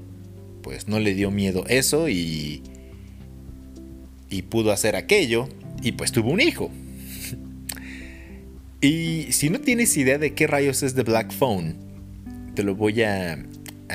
pues 0.61 0.87
no 0.87 0.99
le 0.99 1.13
dio 1.13 1.31
miedo 1.31 1.65
eso 1.67 2.09
y 2.09 2.61
y 4.29 4.43
pudo 4.43 4.71
hacer 4.71 4.95
aquello 4.95 5.49
y 5.81 5.93
pues 5.93 6.11
tuvo 6.11 6.31
un 6.31 6.41
hijo. 6.41 6.71
y 8.81 9.31
si 9.31 9.49
no 9.49 9.59
tienes 9.59 9.95
idea 9.97 10.17
de 10.17 10.33
qué 10.33 10.47
rayos 10.47 10.83
es 10.83 10.95
The 10.95 11.03
Black 11.03 11.31
Phone, 11.31 11.75
te 12.55 12.63
lo 12.63 12.75
voy 12.75 13.03
a, 13.03 13.37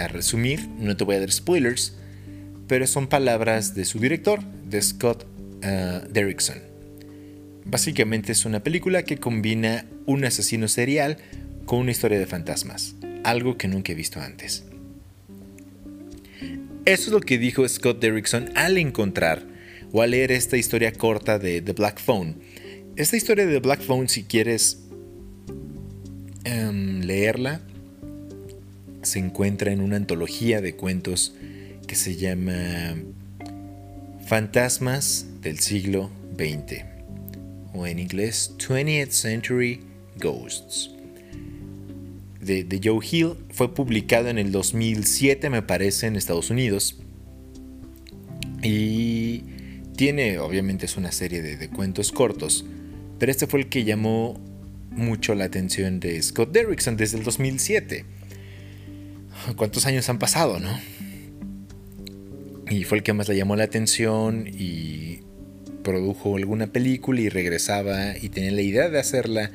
resumir, 0.09 0.69
no 0.79 0.97
te 0.97 1.05
voy 1.05 1.17
a 1.17 1.21
dar 1.21 1.33
spoilers, 1.33 1.97
pero 2.69 2.87
son 2.87 3.09
palabras 3.09 3.75
de 3.75 3.85
su 3.85 3.99
director, 3.99 4.43
de 4.65 4.81
Scott 4.81 5.27
uh, 5.65 6.07
Derrickson. 6.11 6.59
Básicamente 7.65 8.33
es 8.33 8.45
una 8.45 8.63
película 8.63 9.03
que 9.03 9.19
combina 9.19 9.85
un 10.07 10.25
asesino 10.25 10.69
serial 10.69 11.19
con 11.65 11.81
una 11.81 11.91
historia 11.91 12.19
de 12.19 12.27
fantasmas, 12.27 12.95
algo 13.25 13.57
que 13.57 13.69
nunca 13.69 13.93
he 13.93 13.95
visto 13.95 14.21
antes. 14.21 14.65
Eso 16.85 17.03
es 17.07 17.09
lo 17.09 17.21
que 17.21 17.39
dijo 17.39 17.69
Scott 17.69 18.01
Derrickson 18.01 18.51
al 18.57 18.79
encontrar 18.79 19.52
o 19.93 20.03
a 20.03 20.07
leer 20.07 20.33
esta 20.33 20.57
historia 20.57 20.93
corta 20.93 21.39
de 21.39 21.61
The 21.61 21.73
Black 21.73 22.01
Phone. 22.01 22.37
Esta 22.97 23.17
historia 23.17 23.47
de 23.47 23.53
The 23.55 23.61
Black 23.61 23.83
Phone, 23.83 24.09
si 24.09 24.25
quieres 24.25 24.79
em, 26.45 27.01
leerla, 27.03 27.61
se 29.03 29.19
encuentra 29.19 29.73
en 29.73 29.81
una 29.81 29.97
antología 29.97 30.61
de 30.61 30.75
cuentos 30.75 31.35
que 31.87 31.95
se 31.95 32.17
llama 32.17 32.97
Fantasmas 34.27 35.27
del 35.43 35.59
siglo 35.59 36.11
XX 36.37 36.85
o 37.75 37.87
en 37.87 37.99
inglés 37.99 38.55
20th 38.59 39.11
Century 39.11 39.81
Ghosts. 40.19 40.91
De, 42.41 42.65
de, 42.65 42.81
Joe 42.83 43.05
Hill 43.09 43.35
fue 43.51 43.73
publicado 43.73 44.29
en 44.29 44.39
el 44.39 44.51
2007 44.51 45.49
me 45.49 45.63
parece 45.63 46.07
en 46.07 46.17
Estados 46.17 46.51
Unidos 46.51 46.97
y 48.63 49.45
tiene, 50.03 50.41
obviamente 50.41 50.87
es 50.87 50.97
una 50.97 51.13
serie 51.13 51.43
de, 51.43 51.69
cuentos 51.69 52.11
cortos, 52.11 52.65
pero 53.21 53.31
este 53.31 53.47
fue 53.47 53.61
el 53.61 53.69
que 53.69 53.85
llamó 53.85 54.35
mucho 54.91 55.33
la 55.37 55.45
atención 55.45 56.01
de 56.01 56.21
Scott 56.21 56.51
Derrickson 56.51 56.97
desde 56.97 57.19
el 57.19 57.23
2007. 57.23 58.05
¿Cuántos 59.55 59.87
años 59.87 60.09
han 60.09 60.19
pasado, 60.19 60.59
no? 60.59 60.77
Y 62.69 62.83
fue 62.83 62.99
el 62.99 63.05
que 63.05 63.13
más 63.13 63.29
le 63.29 63.37
llamó 63.37 63.55
la 63.55 63.63
atención 63.63 64.49
y 64.49 65.21
produjo 65.85 66.37
alguna 66.37 66.67
película 66.67 67.21
y 67.21 67.29
regresaba 67.29 68.19
y 68.19 68.29
tenía 68.29 68.51
la 68.51 68.63
idea 68.63 68.89
de 68.89 68.99
hacerla. 68.99 69.53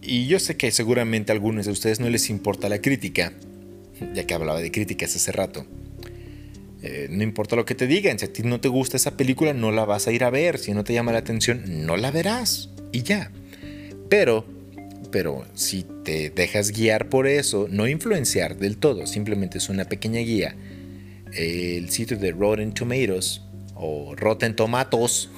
Y 0.00 0.28
yo 0.28 0.38
sé 0.38 0.56
que 0.56 0.70
seguramente 0.70 1.32
a 1.32 1.34
algunos 1.34 1.66
de 1.66 1.72
ustedes 1.72 1.98
no 1.98 2.08
les 2.08 2.30
importa 2.30 2.68
la 2.68 2.80
crítica, 2.80 3.32
ya 4.14 4.24
que 4.28 4.34
hablaba 4.34 4.60
de 4.60 4.70
críticas 4.70 5.16
hace 5.16 5.32
rato. 5.32 5.66
Eh, 6.82 7.06
no 7.10 7.22
importa 7.22 7.54
lo 7.54 7.64
que 7.64 7.76
te 7.76 7.86
digan, 7.86 8.18
si 8.18 8.24
a 8.24 8.32
ti 8.32 8.42
no 8.42 8.60
te 8.60 8.68
gusta 8.68 8.96
esa 8.96 9.16
película, 9.16 9.54
no 9.54 9.70
la 9.70 9.84
vas 9.84 10.08
a 10.08 10.12
ir 10.12 10.24
a 10.24 10.30
ver. 10.30 10.58
Si 10.58 10.72
no 10.72 10.84
te 10.84 10.92
llama 10.92 11.12
la 11.12 11.18
atención, 11.18 11.86
no 11.86 11.96
la 11.96 12.10
verás. 12.10 12.70
Y 12.90 13.02
ya. 13.02 13.30
Pero, 14.08 14.44
pero 15.10 15.46
si 15.54 15.84
te 16.04 16.30
dejas 16.30 16.72
guiar 16.72 17.08
por 17.08 17.26
eso, 17.26 17.68
no 17.70 17.86
influenciar 17.86 18.56
del 18.56 18.76
todo, 18.76 19.06
simplemente 19.06 19.58
es 19.58 19.68
una 19.68 19.84
pequeña 19.84 20.20
guía. 20.20 20.56
El 21.32 21.88
sitio 21.90 22.18
de 22.18 22.32
Rotten 22.32 22.72
Tomatoes 22.74 23.40
o 23.74 24.14
Rotten 24.14 24.54
Tomatos 24.54 25.30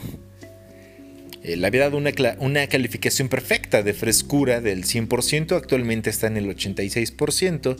eh, 1.44 1.56
le 1.56 1.66
había 1.66 1.82
dado 1.82 1.98
una, 1.98 2.10
una 2.40 2.66
calificación 2.66 3.28
perfecta 3.28 3.82
de 3.82 3.92
frescura 3.92 4.60
del 4.60 4.84
100%, 4.84 5.52
actualmente 5.56 6.10
está 6.10 6.26
en 6.26 6.38
el 6.38 6.48
86%. 6.48 7.76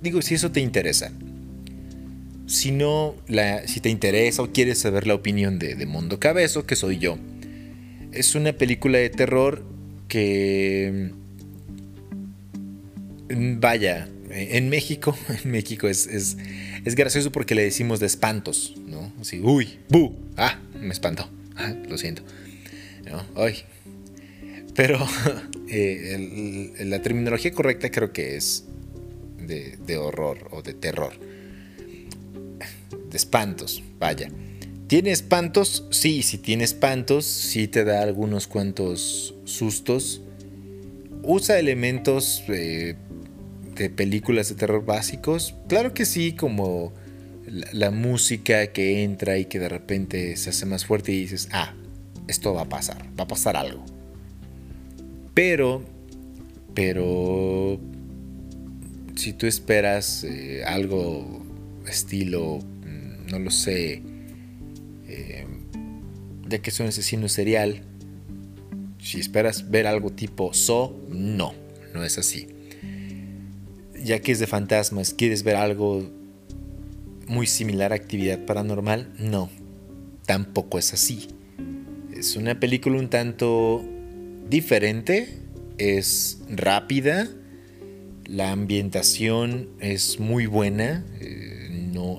Digo, 0.00 0.22
si 0.22 0.36
eso 0.36 0.52
te 0.52 0.60
interesa. 0.60 1.12
Si 2.48 2.72
no, 2.72 3.14
si 3.66 3.80
te 3.80 3.90
interesa 3.90 4.42
o 4.42 4.50
quieres 4.52 4.78
saber 4.78 5.06
la 5.06 5.14
opinión 5.14 5.58
de, 5.58 5.74
de 5.74 5.84
Mundo 5.84 6.18
Cabezo, 6.18 6.64
que 6.64 6.76
soy 6.76 6.98
yo, 6.98 7.18
Es 8.10 8.34
una 8.34 8.54
película 8.54 8.96
de 8.96 9.10
terror 9.10 9.62
que... 10.08 11.10
mm, 13.28 13.60
Vaya, 13.60 14.08
en 14.30 14.70
México, 14.70 15.16
en 15.44 15.50
México 15.50 15.88
es, 15.88 16.06
es, 16.06 16.38
es 16.86 16.94
gracioso 16.94 17.30
porque 17.30 17.54
le 17.54 17.64
decimos 17.64 18.00
de 18.00 18.06
espantos, 18.06 18.74
¿no? 18.86 19.12
Así, 19.20 19.40
uy, 19.40 19.78
bu, 19.90 20.16
ah, 20.38 20.58
me 20.80 20.92
espantó, 20.92 21.28
ah, 21.56 21.74
lo 21.86 21.98
siento. 21.98 22.22
¿No? 23.04 23.22
Pero 24.74 25.06
eh, 25.68 26.74
la 26.80 27.02
terminología 27.02 27.50
correcta 27.52 27.90
creo 27.90 28.12
que 28.12 28.36
es 28.36 28.64
de, 29.38 29.76
de 29.86 29.96
horror 29.98 30.48
o 30.50 30.62
de 30.62 30.72
terror. 30.72 31.12
De 33.10 33.16
espantos, 33.16 33.82
vaya. 33.98 34.30
¿Tiene 34.86 35.10
espantos? 35.10 35.86
Sí, 35.90 36.22
si 36.22 36.38
tiene 36.38 36.64
espantos, 36.64 37.24
sí 37.24 37.68
te 37.68 37.84
da 37.84 38.02
algunos 38.02 38.46
cuantos 38.46 39.34
sustos. 39.44 40.22
Usa 41.22 41.58
elementos 41.58 42.44
de 42.46 42.96
películas 43.96 44.48
de 44.48 44.54
terror 44.54 44.84
básicos. 44.84 45.54
Claro 45.68 45.94
que 45.94 46.04
sí, 46.04 46.32
como 46.32 46.92
la, 47.50 47.90
música 47.90 48.68
que 48.68 49.02
entra 49.02 49.38
y 49.38 49.46
que 49.46 49.58
de 49.58 49.68
repente 49.68 50.36
se 50.36 50.50
hace 50.50 50.66
más 50.66 50.84
fuerte 50.84 51.12
y 51.12 51.20
dices, 51.20 51.48
ah, 51.52 51.74
esto 52.26 52.54
va 52.54 52.62
a 52.62 52.68
pasar, 52.68 53.04
va 53.18 53.24
a 53.24 53.28
pasar 53.28 53.56
algo. 53.56 53.84
Pero, 55.34 55.82
pero, 56.74 57.80
si 59.14 59.32
tú 59.32 59.46
esperas 59.46 60.24
eh, 60.24 60.62
algo 60.64 61.44
estilo, 61.86 62.60
no 63.30 63.38
lo 63.38 63.50
sé, 63.50 64.02
eh, 65.06 65.46
de 66.46 66.60
que 66.60 66.70
es 66.70 66.80
un 66.80 66.86
asesino 66.86 67.28
serial, 67.28 67.82
si 69.00 69.20
esperas 69.20 69.70
ver 69.70 69.86
algo 69.86 70.10
tipo 70.10 70.52
So, 70.52 70.96
no, 71.08 71.54
no 71.94 72.04
es 72.04 72.18
así. 72.18 72.48
Ya 74.02 74.20
que 74.20 74.32
es 74.32 74.38
de 74.38 74.46
fantasmas, 74.46 75.14
¿quieres 75.14 75.42
ver 75.42 75.56
algo 75.56 76.08
muy 77.26 77.46
similar 77.46 77.92
a 77.92 77.96
actividad 77.96 78.44
paranormal? 78.44 79.12
No, 79.18 79.50
tampoco 80.26 80.78
es 80.78 80.92
así. 80.92 81.28
Es 82.14 82.36
una 82.36 82.58
película 82.58 82.98
un 82.98 83.08
tanto 83.08 83.84
diferente, 84.48 85.38
es 85.78 86.40
rápida, 86.48 87.28
la 88.24 88.52
ambientación 88.52 89.70
es 89.80 90.20
muy 90.20 90.46
buena, 90.46 91.04
eh, 91.20 91.37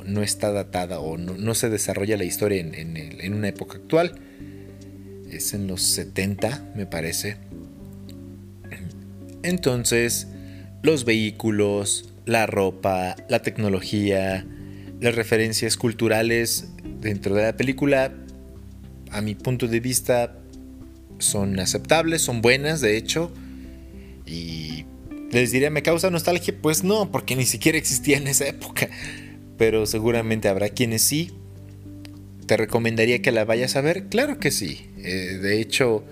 no, 0.06 0.24
está 0.24 0.52
datada 0.52 1.00
o 1.00 1.18
no, 1.18 1.56
se 1.56 1.70
desarrolla 1.70 2.18
la 2.18 2.26
historia 2.26 2.60
en, 2.60 2.76
en 2.76 3.34
una 3.34 3.48
época 3.48 3.78
actual. 3.78 4.16
Es 5.32 5.54
en 5.54 5.68
los 5.68 5.82
70, 5.84 6.72
me 6.76 6.86
parece. 6.86 7.38
Entonces, 9.44 10.28
los 10.82 11.06
vehículos, 11.06 12.14
la 12.26 12.46
ropa, 12.46 13.16
la 13.30 13.42
tecnología, 13.42 14.46
las 15.00 15.16
referencias 15.16 15.78
culturales 15.78 16.70
dentro 17.00 17.36
de 17.36 17.44
la 17.44 17.56
película, 17.56 18.14
a 19.12 19.22
mi 19.22 19.36
punto 19.36 19.68
de 19.68 19.80
vista, 19.80 20.36
son 21.20 21.60
aceptables, 21.60 22.22
son 22.22 22.42
buenas, 22.42 22.82
de 22.82 22.98
hecho. 22.98 23.32
Y 24.26 24.86
les 25.32 25.52
diría, 25.52 25.70
¿me 25.70 25.84
causa 25.84 26.10
nostalgia? 26.10 26.56
Pues 26.62 26.84
no, 26.84 27.12
porque 27.12 27.36
ni 27.36 27.46
siquiera 27.46 27.78
existía 27.78 28.18
en 28.18 28.28
esa 28.28 28.48
época. 28.48 28.90
Pero 29.60 29.86
seguramente 29.86 30.48
habrá 30.48 30.70
quienes 30.70 31.04
sí. 31.04 31.32
¿Te 32.48 32.58
recomendaría 32.58 33.22
que 33.22 33.32
la 33.32 33.46
vayas 33.46 33.76
a 33.76 33.82
ver? 33.82 34.06
Claro 34.06 34.40
que 34.40 34.50
sí. 34.50 34.88
Eh, 34.98 35.38
de 35.40 35.62
hecho, 35.62 36.04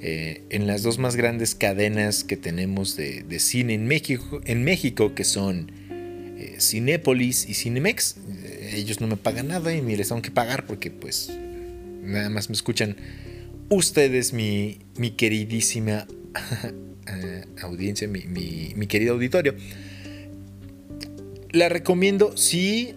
eh, 0.00 0.42
en 0.50 0.66
las 0.66 0.82
dos 0.82 0.98
más 0.98 1.14
grandes 1.14 1.54
cadenas 1.54 2.24
que 2.24 2.36
tenemos 2.36 2.96
de, 2.96 3.24
cine 3.38 3.74
en 3.74 3.86
México, 3.86 4.40
en 4.44 4.64
México 4.64 5.14
que 5.14 5.22
son 5.24 5.70
eh, 5.90 6.56
Cinépolis 6.60 7.48
y 7.48 7.54
Cinemex, 7.54 8.16
eh, 8.42 8.70
ellos 8.74 9.00
no 9.00 9.06
me 9.06 9.16
pagan 9.16 9.48
nada 9.48 9.72
y 9.72 9.80
ni 9.82 9.94
les 9.96 10.08
tengo 10.08 10.22
que 10.22 10.30
pagar 10.32 10.66
porque 10.66 10.90
pues 10.90 11.30
nada 12.02 12.30
más 12.30 12.48
me 12.48 12.54
escuchan 12.54 12.96
ustedes, 13.68 14.32
mi, 14.32 14.78
mi 14.96 15.10
queridísima 15.12 16.06
audiencia, 17.62 18.08
mi- 18.08 18.24
mi 18.74 18.86
querido 18.86 19.14
auditorio. 19.14 19.54
La 21.50 21.68
recomiendo, 21.68 22.36
sí. 22.36 22.94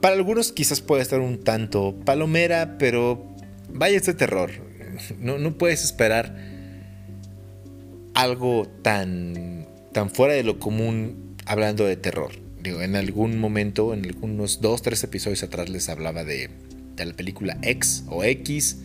Para 0.00 0.16
algunos 0.16 0.52
quizás 0.52 0.80
puede 0.80 1.02
estar 1.02 1.20
un 1.20 1.44
tanto 1.44 1.94
palomera, 2.04 2.76
pero 2.78 3.24
vaya 3.72 3.96
este 3.96 4.14
terror. 4.14 4.50
No, 5.18 5.38
no 5.38 5.58
puedes 5.58 5.84
esperar 5.84 6.36
algo 8.14 8.66
tan, 8.82 9.68
tan 9.92 10.10
fuera 10.10 10.34
de 10.34 10.42
lo 10.42 10.58
común 10.58 11.36
hablando 11.44 11.84
de 11.84 11.96
terror. 11.96 12.32
Digo, 12.62 12.80
en 12.80 12.96
algún 12.96 13.38
momento, 13.38 13.94
en 13.94 14.04
algunos 14.04 14.60
dos, 14.60 14.82
tres 14.82 15.04
episodios 15.04 15.42
atrás 15.42 15.68
les 15.68 15.88
hablaba 15.88 16.24
de, 16.24 16.50
de 16.96 17.04
la 17.04 17.14
película 17.14 17.58
X 17.62 18.04
o 18.08 18.24
X. 18.24 18.78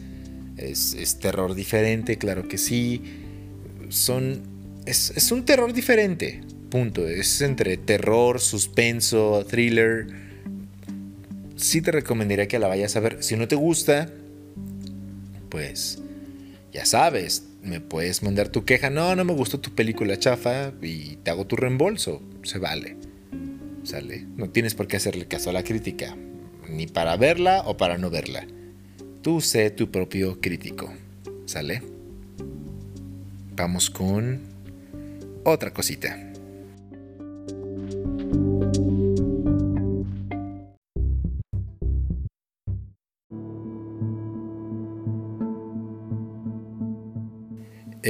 Es, 0.58 0.94
es 0.94 1.18
terror 1.20 1.56
diferente, 1.56 2.18
claro 2.18 2.48
que 2.48 2.58
sí. 2.58 3.02
Son. 3.90 4.42
Es, 4.86 5.14
es 5.16 5.32
un 5.32 5.46
terror 5.46 5.74
diferente. 5.74 6.42
Punto. 6.72 7.06
Es 7.06 7.42
entre 7.42 7.76
terror, 7.76 8.40
suspenso, 8.40 9.46
thriller. 9.46 10.08
Sí 11.58 11.82
te 11.82 11.92
recomendaría 11.92 12.48
que 12.48 12.60
la 12.60 12.70
vayas 12.70 12.96
a 12.96 13.02
ver. 13.02 13.22
Si 13.22 13.36
no 13.36 13.48
te 13.50 13.56
gusta, 13.56 14.10
pues 15.50 16.02
ya 16.72 16.86
sabes, 16.86 17.44
me 17.62 17.82
puedes 17.82 18.24
mandar 18.24 18.48
tu 18.48 18.64
queja. 18.64 18.90
No, 18.90 19.18
no 19.18 19.26
me 19.26 19.34
gustó 19.34 19.60
tu 19.60 19.76
película 19.76 20.18
chafa 20.18 20.72
y 20.82 21.18
te 21.18 21.30
hago 21.30 21.46
tu 21.46 21.58
reembolso. 21.58 22.22
Se 22.44 22.58
vale. 22.58 22.96
Sale. 23.84 24.26
No 24.38 24.50
tienes 24.50 24.74
por 24.74 24.88
qué 24.88 24.96
hacerle 24.96 25.28
caso 25.28 25.50
a 25.50 25.54
la 25.54 25.64
crítica. 25.64 26.16
Ni 26.70 26.88
para 26.88 27.18
verla 27.18 27.64
o 27.66 27.76
para 27.76 27.98
no 27.98 28.10
verla. 28.10 28.48
Tú 29.22 29.42
sé 29.42 29.72
tu 29.72 29.92
propio 29.92 30.40
crítico. 30.40 30.90
¿Sale? 31.46 31.84
Vamos 33.58 33.90
con 33.90 34.40
otra 35.44 35.74
cosita. 35.74 36.31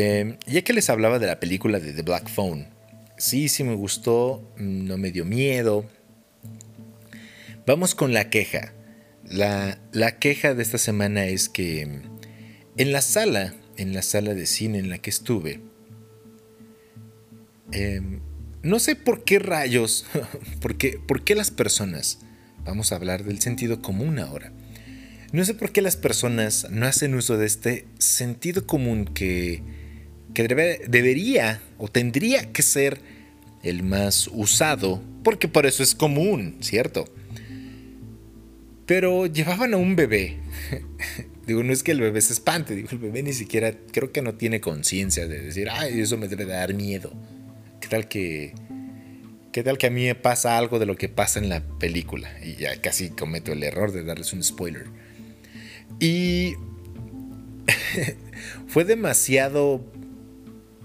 Eh, 0.04 0.40
ya 0.48 0.64
que 0.64 0.74
les 0.74 0.90
hablaba 0.90 1.20
de 1.20 1.28
la 1.28 1.40
película 1.40 1.80
de 1.80 1.94
The 1.94 2.02
Black 2.02 2.28
Phone, 2.28 2.66
sí, 3.20 3.50
sí 3.50 3.64
me 3.64 3.76
gustó, 3.76 4.52
no 4.58 4.98
me 4.98 5.12
dio 5.12 5.26
miedo. 5.26 5.86
Vamos 7.68 7.94
con 7.94 8.12
la 8.12 8.32
queja. 8.32 8.74
La, 9.24 9.78
la 9.92 10.18
queja 10.18 10.56
de 10.56 10.64
esta 10.64 10.80
semana 10.80 11.26
es 11.26 11.50
que 11.50 11.86
mm, 11.86 12.02
en 12.78 12.92
la 12.92 13.02
sala, 13.02 13.54
en 13.78 13.94
la 13.94 14.02
sala 14.02 14.34
de 14.34 14.48
cine 14.48 14.80
en 14.80 14.90
la 14.90 14.98
que 14.98 15.12
estuve, 15.12 15.62
eh, 17.72 18.02
no 18.64 18.80
sé 18.80 18.96
por 18.96 19.24
qué 19.24 19.38
rayos, 19.38 20.08
por 20.62 20.80
qué, 20.80 21.00
por 21.08 21.24
qué 21.24 21.36
las 21.36 21.52
personas, 21.52 22.22
vamos 22.66 22.92
a 22.92 22.96
hablar 22.96 23.24
del 23.24 23.40
sentido 23.40 23.84
común 23.84 24.18
ahora, 24.18 24.52
no 25.32 25.46
sé 25.46 25.54
por 25.54 25.72
qué 25.72 25.84
las 25.84 25.96
personas 25.96 26.72
no 26.72 26.88
hacen 26.88 27.14
uso 27.14 27.38
de 27.38 27.46
este 27.46 27.88
sentido 28.00 28.66
común 28.66 29.06
que, 29.06 29.81
que 30.34 30.48
debe- 30.48 30.82
debería 30.88 31.62
o 31.78 31.88
tendría 31.88 32.52
que 32.52 32.62
ser 32.62 33.00
el 33.64 33.84
más 33.84 34.30
usado, 34.34 35.02
porque 35.24 35.48
por 35.48 35.66
eso 35.66 35.84
es 35.84 35.94
común, 35.96 36.58
¿cierto? 36.62 37.06
Pero 38.86 39.26
llevaban 39.26 39.74
a 39.74 39.78
un 39.78 39.96
bebé. 39.96 40.38
digo, 41.48 41.64
no 41.64 41.74
es 41.74 41.84
que 41.84 41.92
el 41.92 42.02
bebé 42.02 42.22
se 42.22 42.34
espante, 42.34 42.76
digo, 42.76 42.90
el 42.92 42.98
bebé 42.98 43.24
ni 43.24 43.34
siquiera 43.34 43.74
creo 43.92 44.12
que 44.12 44.22
no 44.22 44.36
tiene 44.36 44.62
conciencia 44.62 45.28
de 45.28 45.42
decir, 45.42 45.70
ay, 45.70 46.00
eso 46.00 46.18
me 46.18 46.28
debe 46.28 46.46
dar 46.46 46.74
miedo. 46.74 47.12
¿Qué 47.80 47.88
tal 47.88 48.08
que... 48.08 48.54
¿Qué 49.52 49.64
tal 49.64 49.78
que 49.78 49.88
a 49.88 49.90
mí 49.90 50.06
me 50.06 50.16
pasa 50.16 50.58
algo 50.58 50.80
de 50.80 50.86
lo 50.86 50.96
que 50.96 51.10
pasa 51.10 51.38
en 51.38 51.50
la 51.50 51.62
película? 51.62 52.32
Y 52.42 52.56
ya 52.56 52.80
casi 52.80 53.10
cometo 53.10 53.52
el 53.52 53.64
error 53.64 53.92
de 53.92 54.06
darles 54.06 54.32
un 54.32 54.42
spoiler. 54.44 54.86
Y 56.00 56.54
fue 58.68 58.86
demasiado 58.86 59.84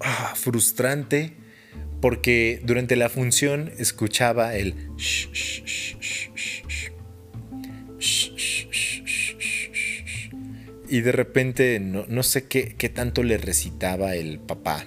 ah, 0.00 0.34
frustrante 0.36 1.34
porque 2.00 2.60
durante 2.64 2.96
la 2.96 3.08
función 3.08 3.72
escuchaba 3.78 4.54
el 4.54 4.74
y 10.88 11.00
de 11.00 11.12
repente 11.12 11.80
no, 11.80 12.04
no 12.08 12.22
sé 12.22 12.44
qué, 12.44 12.74
qué 12.76 12.88
tanto 12.88 13.22
le 13.22 13.38
recitaba 13.38 14.14
el 14.14 14.38
papá 14.38 14.86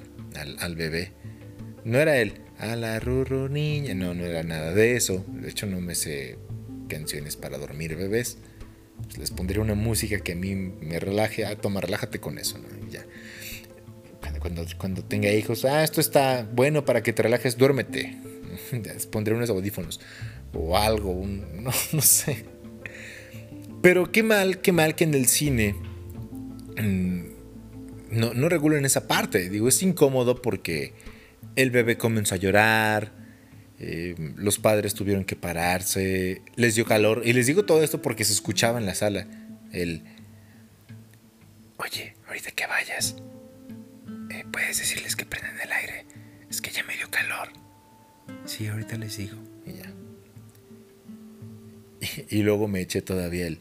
al, 0.60 0.76
bebé. 0.76 1.12
No 1.84 2.00
era 2.00 2.18
él, 2.18 2.34
a 2.58 2.76
la 2.76 3.00
ruru 3.00 3.50
niña, 3.50 3.94
no, 3.94 4.14
no 4.14 4.26
era 4.26 4.44
nada 4.44 4.74
de 4.74 4.96
eso. 4.96 5.26
De 5.28 5.50
hecho 5.50 5.66
no 5.66 5.82
me 5.82 5.96
sé 5.96 6.38
canciones 6.88 7.36
para 7.36 7.58
dormir 7.58 7.96
bebés. 7.96 8.38
pues, 9.04 9.18
les 9.18 9.32
pondría 9.32 9.62
una 9.62 9.76
música 9.76 10.20
que 10.20 10.34
a 10.34 10.36
mí 10.36 10.56
me 10.56 11.00
relaje. 11.00 11.46
Ah, 11.46 11.56
toma, 11.56 11.82
relájate 11.82 12.20
con 12.20 12.38
eso, 12.38 12.60
ya. 12.90 13.06
Cuando, 14.40 14.66
cuando, 14.78 15.04
tenga 15.04 15.32
hijos, 15.32 15.66
ah, 15.66 15.84
esto 15.84 16.02
está 16.02 16.48
bueno 16.54 16.86
para 16.86 17.04
que 17.04 17.14
te 17.14 17.24
relajes, 17.24 17.58
duérmete. 17.58 18.18
Pondré 19.12 19.36
unos 19.36 19.50
audífonos 19.50 20.00
o 20.54 20.78
algo, 20.78 21.26
no, 21.94 22.02
sé. 22.02 22.46
Pero 23.82 24.12
qué 24.12 24.24
mal, 24.24 24.62
qué 24.62 24.72
mal 24.72 24.96
que 24.96 25.04
en 25.04 25.14
el 25.14 25.28
cine 25.28 25.76
mm, 26.82 27.22
no, 28.12 28.34
no 28.34 28.50
regulen 28.50 28.86
esa 28.86 29.08
parte. 29.08 29.50
Digo, 29.50 29.68
es 29.68 29.82
incómodo 29.84 30.42
porque 30.42 30.94
el 31.56 31.72
bebé 31.72 31.98
comenzó 31.98 32.36
a 32.36 32.38
llorar, 32.38 33.12
eh, 33.82 34.14
los 34.36 34.60
padres 34.60 34.94
tuvieron 34.94 35.24
que 35.24 35.38
pararse, 35.38 36.42
les 36.56 36.76
dio 36.76 36.86
calor. 36.86 37.22
Y 37.26 37.34
les 37.34 37.48
digo 37.48 37.66
todo 37.66 37.84
esto 37.84 38.02
porque 38.02 38.26
se 38.26 38.34
escuchaba 38.34 38.80
en 38.80 38.86
la 38.86 38.96
sala 38.96 39.28
el... 39.72 40.04
Oye, 41.78 42.14
ahorita 42.28 42.52
que 42.52 42.68
vayas, 42.68 43.16
puedes 44.60 44.80
decirles 44.80 45.16
que 45.16 45.26
prenden 45.26 45.56
el 45.64 45.72
aire. 45.72 46.06
Es 46.50 46.62
que 46.62 46.70
ya 46.70 46.84
me 46.84 46.96
dio 46.96 47.10
calor. 47.10 47.50
Sí, 48.46 48.68
ahorita 48.68 48.98
les 48.98 49.18
digo. 49.18 49.38
Y 49.66 49.74
ya. 49.74 49.94
Y, 52.30 52.44
luego 52.44 52.68
me 52.68 52.82
eché 52.82 53.02
todavía 53.02 53.48
el... 53.48 53.60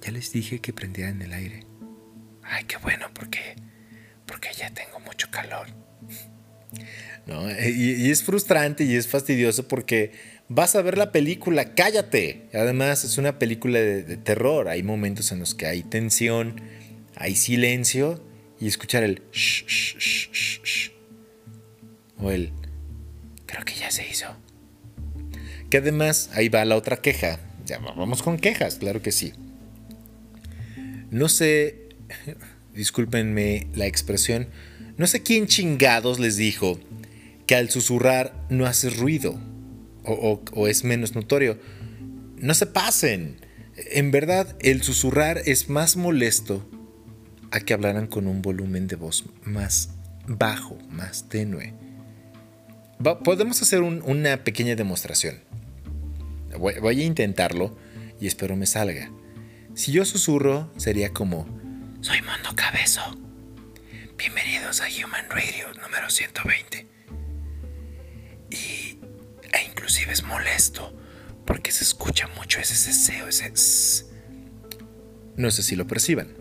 Ya 0.00 0.10
les 0.12 0.32
dije 0.32 0.60
que 0.60 0.72
prendieran 0.72 1.20
el 1.22 1.32
aire. 1.32 1.64
Ay, 2.42 2.64
qué 2.64 2.78
bueno, 2.78 3.06
porque... 3.12 3.56
Porque 4.26 4.48
ya 4.56 4.72
tengo 4.72 5.00
mucho 5.00 5.30
calor. 5.30 5.68
Y, 7.66 8.10
es 8.10 8.22
frustrante 8.22 8.84
y 8.84 8.94
es 8.94 9.08
fastidioso 9.08 9.68
porque 9.68 10.12
vas 10.48 10.74
a 10.76 10.82
ver 10.82 10.96
la 10.96 11.12
película, 11.12 11.74
cállate. 11.74 12.48
Además 12.54 13.04
es 13.04 13.18
una 13.18 13.38
película 13.38 13.78
de, 13.78 14.16
terror, 14.16 14.68
hay 14.68 14.82
momentos 14.82 15.32
en 15.32 15.38
los 15.38 15.54
que 15.54 15.66
hay 15.66 15.82
tensión, 15.82 16.60
hay 17.16 17.34
silencio 17.36 18.27
y 18.60 18.66
escuchar 18.66 19.02
el 19.02 19.22
shh, 19.32 19.64
shh, 19.66 19.98
shh, 19.98 20.60
shh, 20.62 20.90
o 22.18 22.30
el 22.30 22.52
creo 23.46 23.64
que 23.64 23.74
ya 23.74 23.90
se 23.90 24.08
hizo. 24.08 24.26
Que 25.70 25.78
además 25.78 26.30
ahí 26.34 26.48
va 26.48 26.64
la 26.64 26.76
otra 26.76 26.98
queja. 26.98 27.40
Ya 27.64 27.78
vamos 27.78 28.22
con 28.22 28.38
quejas, 28.38 28.76
claro 28.76 29.02
que 29.02 29.12
sí. 29.12 29.32
No 31.10 31.28
sé, 31.28 31.88
discúlpenme 32.74 33.66
la 33.74 33.86
expresión, 33.86 34.48
no 34.96 35.06
sé 35.06 35.22
quién 35.22 35.46
chingados 35.46 36.18
les 36.18 36.36
dijo 36.36 36.78
que 37.46 37.54
al 37.54 37.70
susurrar 37.70 38.34
no 38.50 38.66
hace 38.66 38.90
ruido 38.90 39.38
o, 40.04 40.68
es 40.68 40.84
menos 40.84 41.14
notorio. 41.14 41.58
No 42.38 42.54
se 42.54 42.66
pasen. 42.66 43.36
En 43.92 44.10
verdad, 44.10 44.56
el 44.60 44.82
susurrar 44.82 45.42
es 45.44 45.68
más 45.68 45.96
molesto 45.96 46.68
a 47.50 47.60
que 47.60 47.74
hablaran 47.74 48.06
con 48.06 48.26
un 48.26 48.42
volumen 48.42 48.86
de 48.86 48.96
voz 48.96 49.24
más 49.44 49.90
bajo, 50.26 50.76
más 50.90 51.28
tenue. 51.28 51.74
podemos 53.24 53.62
hacer 53.62 53.82
una 53.82 54.44
pequeña 54.44 54.76
demostración. 54.76 55.40
Voy, 56.58 56.74
a 56.74 57.04
intentarlo 57.04 57.76
y 58.20 58.26
espero 58.26 58.56
me 58.56 58.66
salga. 58.66 59.10
Si 59.74 59.92
yo 59.92 60.04
susurro, 60.04 60.72
sería 60.76 61.12
como: 61.12 61.46
Soy 62.00 62.20
Mondo 62.22 62.50
Cabezo. 62.54 63.02
Bienvenidos 64.16 64.80
a 64.80 64.86
Human 64.86 65.30
Radio 65.30 65.72
número 65.80 66.10
120 66.10 66.86
y, 68.50 68.56
e 68.56 69.64
inclusive 69.70 70.12
es 70.12 70.24
molesto 70.24 70.92
porque 71.44 71.70
se 71.70 71.84
escucha 71.84 72.28
mucho 72.36 72.58
ese 72.58 72.74
ceseo, 72.74 73.28
ese... 73.28 73.52
No 75.36 75.50
sé 75.52 75.62
si 75.62 75.76
lo 75.76 75.86
perciban. 75.86 76.37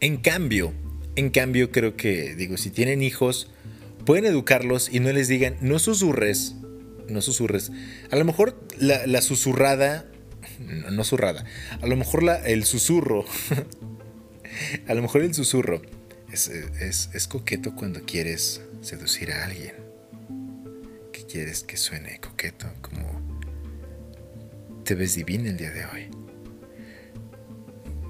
En 0.00 0.18
cambio, 0.18 0.72
en 1.16 1.30
cambio 1.30 1.70
creo 1.70 1.96
que, 1.96 2.34
digo, 2.34 2.56
si 2.56 2.70
tienen 2.70 3.02
hijos, 3.02 3.48
pueden 4.04 4.26
educarlos 4.26 4.88
y 4.92 5.00
no 5.00 5.12
les 5.12 5.28
digan, 5.28 5.56
no 5.60 5.78
susurres, 5.78 6.54
no 7.08 7.22
susurres. 7.22 7.72
A 8.10 8.16
lo 8.16 8.24
mejor 8.24 8.58
la, 8.78 9.20
susurrada, 9.22 10.06
no, 10.58 10.90
no, 10.90 11.02
a 11.82 11.86
lo 11.86 11.96
mejor 11.96 12.24
el 12.44 12.64
susurro, 12.64 13.24
a 14.86 14.94
lo 14.94 15.02
mejor 15.02 15.22
el 15.22 15.34
susurro 15.34 15.82
es, 16.32 16.50
es 17.12 17.28
coqueto 17.28 17.74
cuando 17.74 18.02
quieres 18.02 18.60
seducir 18.82 19.32
a 19.32 19.44
alguien 19.44 19.86
quieres 21.26 21.62
que 21.64 21.76
suene 21.76 22.20
coqueto, 22.20 22.66
como 22.80 23.20
te 24.84 24.94
ves 24.94 25.16
divina 25.16 25.50
el 25.50 25.56
día 25.56 25.70
de 25.70 25.84
hoy. 25.84 26.10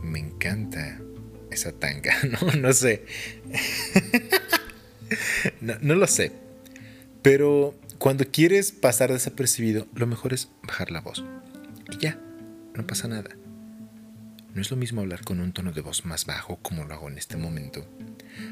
Me 0.02 0.20
encanta 0.20 1.00
esa 1.56 1.72
tanga, 1.72 2.14
no, 2.42 2.52
no 2.52 2.72
sé. 2.72 3.04
no, 5.60 5.94
lo 5.94 6.06
sé. 6.06 6.32
Pero 7.22 7.74
cuando 7.98 8.24
quieres 8.30 8.72
pasar 8.72 9.12
desapercibido, 9.12 9.86
lo 9.94 10.06
mejor 10.06 10.32
es 10.32 10.48
bajar 10.62 10.90
la 10.90 11.00
voz. 11.00 11.24
Y 11.90 11.98
ya, 11.98 12.18
no 12.74 12.86
pasa 12.86 13.08
nada. 13.08 13.30
No 14.54 14.62
es 14.62 14.70
lo 14.70 14.76
mismo 14.76 15.00
hablar 15.00 15.22
con 15.22 15.40
un 15.40 15.52
tono 15.52 15.72
de 15.72 15.82
voz 15.82 16.04
más 16.04 16.24
bajo 16.24 16.56
como 16.62 16.84
lo 16.84 16.94
hago 16.94 17.08
en 17.08 17.18
este 17.18 17.36
momento, 17.36 17.86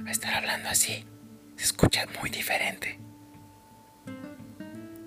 a 0.06 0.10
estar 0.10 0.34
hablando 0.34 0.68
así. 0.68 1.04
Se 1.56 1.64
escucha 1.64 2.06
muy 2.20 2.30
diferente 2.30 2.98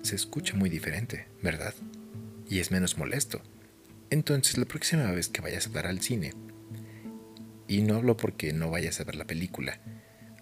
se 0.08 0.16
escucha 0.16 0.54
muy 0.56 0.70
diferente, 0.70 1.28
¿verdad? 1.42 1.74
Y 2.48 2.60
es 2.60 2.70
menos 2.70 2.96
molesto. 2.96 3.42
Entonces 4.08 4.56
la 4.56 4.64
próxima 4.64 5.10
vez 5.12 5.28
que 5.28 5.42
vayas 5.42 5.66
a 5.66 5.68
hablar 5.68 5.86
al 5.86 6.00
cine, 6.00 6.32
y 7.68 7.82
no 7.82 7.96
hablo 7.96 8.16
porque 8.16 8.52
no 8.52 8.70
vayas 8.70 8.98
a 8.98 9.04
ver 9.04 9.14
la 9.14 9.26
película, 9.26 9.78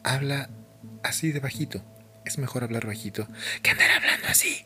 habla 0.05 0.49
así 1.03 1.33
de 1.33 1.41
bajito. 1.41 1.85
Es 2.25 2.39
mejor 2.39 2.65
hablar 2.65 2.87
bajito 2.87 3.29
que 3.63 3.71
andar 3.71 3.91
hablando 3.91 4.29
así. 4.29 4.65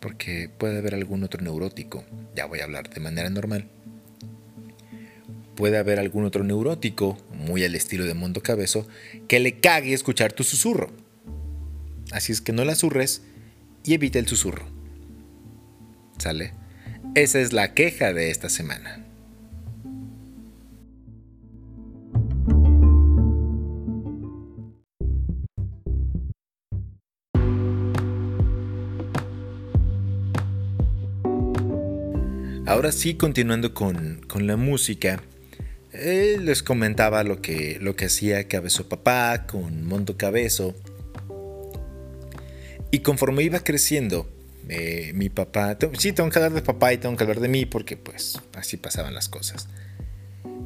Porque 0.00 0.50
puede 0.58 0.78
haber 0.78 0.94
algún 0.94 1.22
otro 1.22 1.40
neurótico, 1.42 2.04
ya 2.34 2.46
voy 2.46 2.60
a 2.60 2.64
hablar 2.64 2.90
de 2.90 3.00
manera 3.00 3.30
normal. 3.30 3.70
Puede 5.54 5.78
haber 5.78 5.98
algún 6.00 6.24
otro 6.24 6.42
neurótico, 6.42 7.18
muy 7.30 7.62
al 7.64 7.74
estilo 7.74 8.04
de 8.04 8.14
Mundo 8.14 8.42
Cabezo, 8.42 8.88
que 9.28 9.38
le 9.38 9.60
cague 9.60 9.92
escuchar 9.92 10.32
tu 10.32 10.44
susurro. 10.44 10.90
Así 12.10 12.32
es 12.32 12.40
que 12.40 12.52
no 12.52 12.64
la 12.64 12.74
surres 12.74 13.22
y 13.84 13.94
evita 13.94 14.18
el 14.18 14.26
susurro. 14.26 14.66
¿Sale? 16.18 16.52
Esa 17.14 17.40
es 17.40 17.52
la 17.52 17.74
queja 17.74 18.12
de 18.12 18.30
esta 18.30 18.48
semana. 18.48 19.01
Ahora 32.72 32.90
sí, 32.90 33.16
continuando 33.16 33.74
con, 33.74 34.22
la 34.34 34.56
música, 34.56 35.22
eh, 35.92 36.38
les 36.40 36.62
comentaba 36.62 37.22
lo 37.22 37.42
que, 37.42 37.76
lo 37.82 37.96
que 37.96 38.06
hacía 38.06 38.48
Cabezo 38.48 38.88
Papá 38.88 39.46
con 39.46 39.84
Mondo 39.84 40.16
Cabezo 40.16 40.74
y 42.90 43.00
conforme 43.00 43.42
iba 43.42 43.60
creciendo, 43.60 44.26
eh, 44.70 45.12
mi 45.14 45.28
papá, 45.28 45.76
sí, 45.98 46.12
tengo 46.12 46.30
que 46.30 46.38
hablar 46.38 46.54
de 46.54 46.62
papá 46.62 46.94
y 46.94 46.96
tengo 46.96 47.14
que 47.14 47.24
hablar 47.24 47.40
de 47.40 47.48
mí 47.48 47.66
porque 47.66 47.98
pues 47.98 48.40
así 48.54 48.78
pasaban 48.78 49.12
las 49.12 49.28
cosas. 49.28 49.68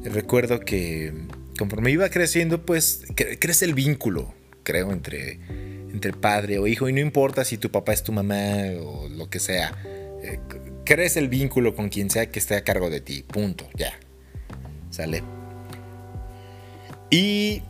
Recuerdo 0.01 0.61
que 0.61 1.13
conforme 1.59 1.91
iba 1.91 2.07
creciendo, 2.07 2.65
pues 2.65 3.01
crece 3.15 3.65
el 3.65 3.73
vínculo, 3.73 4.33
creo, 4.63 4.93
entre, 4.93 5.41
entre 5.91 6.13
padre 6.13 6.57
o 6.57 6.67
hijo 6.67 6.87
y 6.87 6.93
no 6.93 7.01
importa 7.01 7.43
si 7.43 7.57
tu 7.57 7.69
papá 7.69 7.91
es 7.91 8.01
tu 8.01 8.13
mamá 8.13 8.37
o 8.79 9.09
lo 9.09 9.29
que 9.29 9.39
sea. 9.41 9.77
Eh, 10.23 10.39
crece 10.87 11.19
el 11.19 11.27
vínculo 11.27 11.75
con 11.75 11.89
quien 11.89 12.09
sea 12.09 12.31
que 12.31 12.39
esté 12.39 12.55
a 12.55 12.63
cargo 12.63 12.89
de 12.89 13.01
ti, 13.01 13.23
punto, 13.23 13.67
ya. 13.75 13.93
Sale. 14.89 15.21
Y 17.11 17.61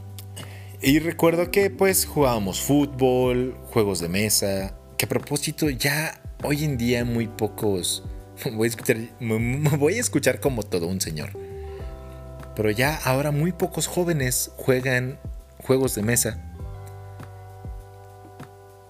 y 0.79 0.99
recuerdo 0.99 1.49
que 1.49 1.71
pues 1.71 2.05
jugábamos 2.05 2.61
fútbol, 2.61 3.57
juegos 3.71 3.99
de 3.99 4.09
mesa, 4.09 4.77
que 4.95 5.05
a 5.05 5.09
propósito 5.09 5.71
ya 5.71 6.21
hoy 6.43 6.63
en 6.63 6.77
día 6.77 7.03
muy 7.03 7.27
pocos... 7.27 8.03
Escuchar, 8.61 8.97
voy 9.19 9.95
a 9.95 9.99
escuchar 9.99 10.39
como 10.39 10.61
todo 10.61 10.85
un 10.85 11.01
señor. 11.01 11.31
Pero 12.55 12.69
ya 12.69 12.95
ahora 12.95 13.31
muy 13.31 13.53
pocos 13.53 13.87
jóvenes 13.87 14.51
juegan 14.55 15.19
juegos 15.57 15.95
de 15.95 16.03
mesa. 16.03 16.46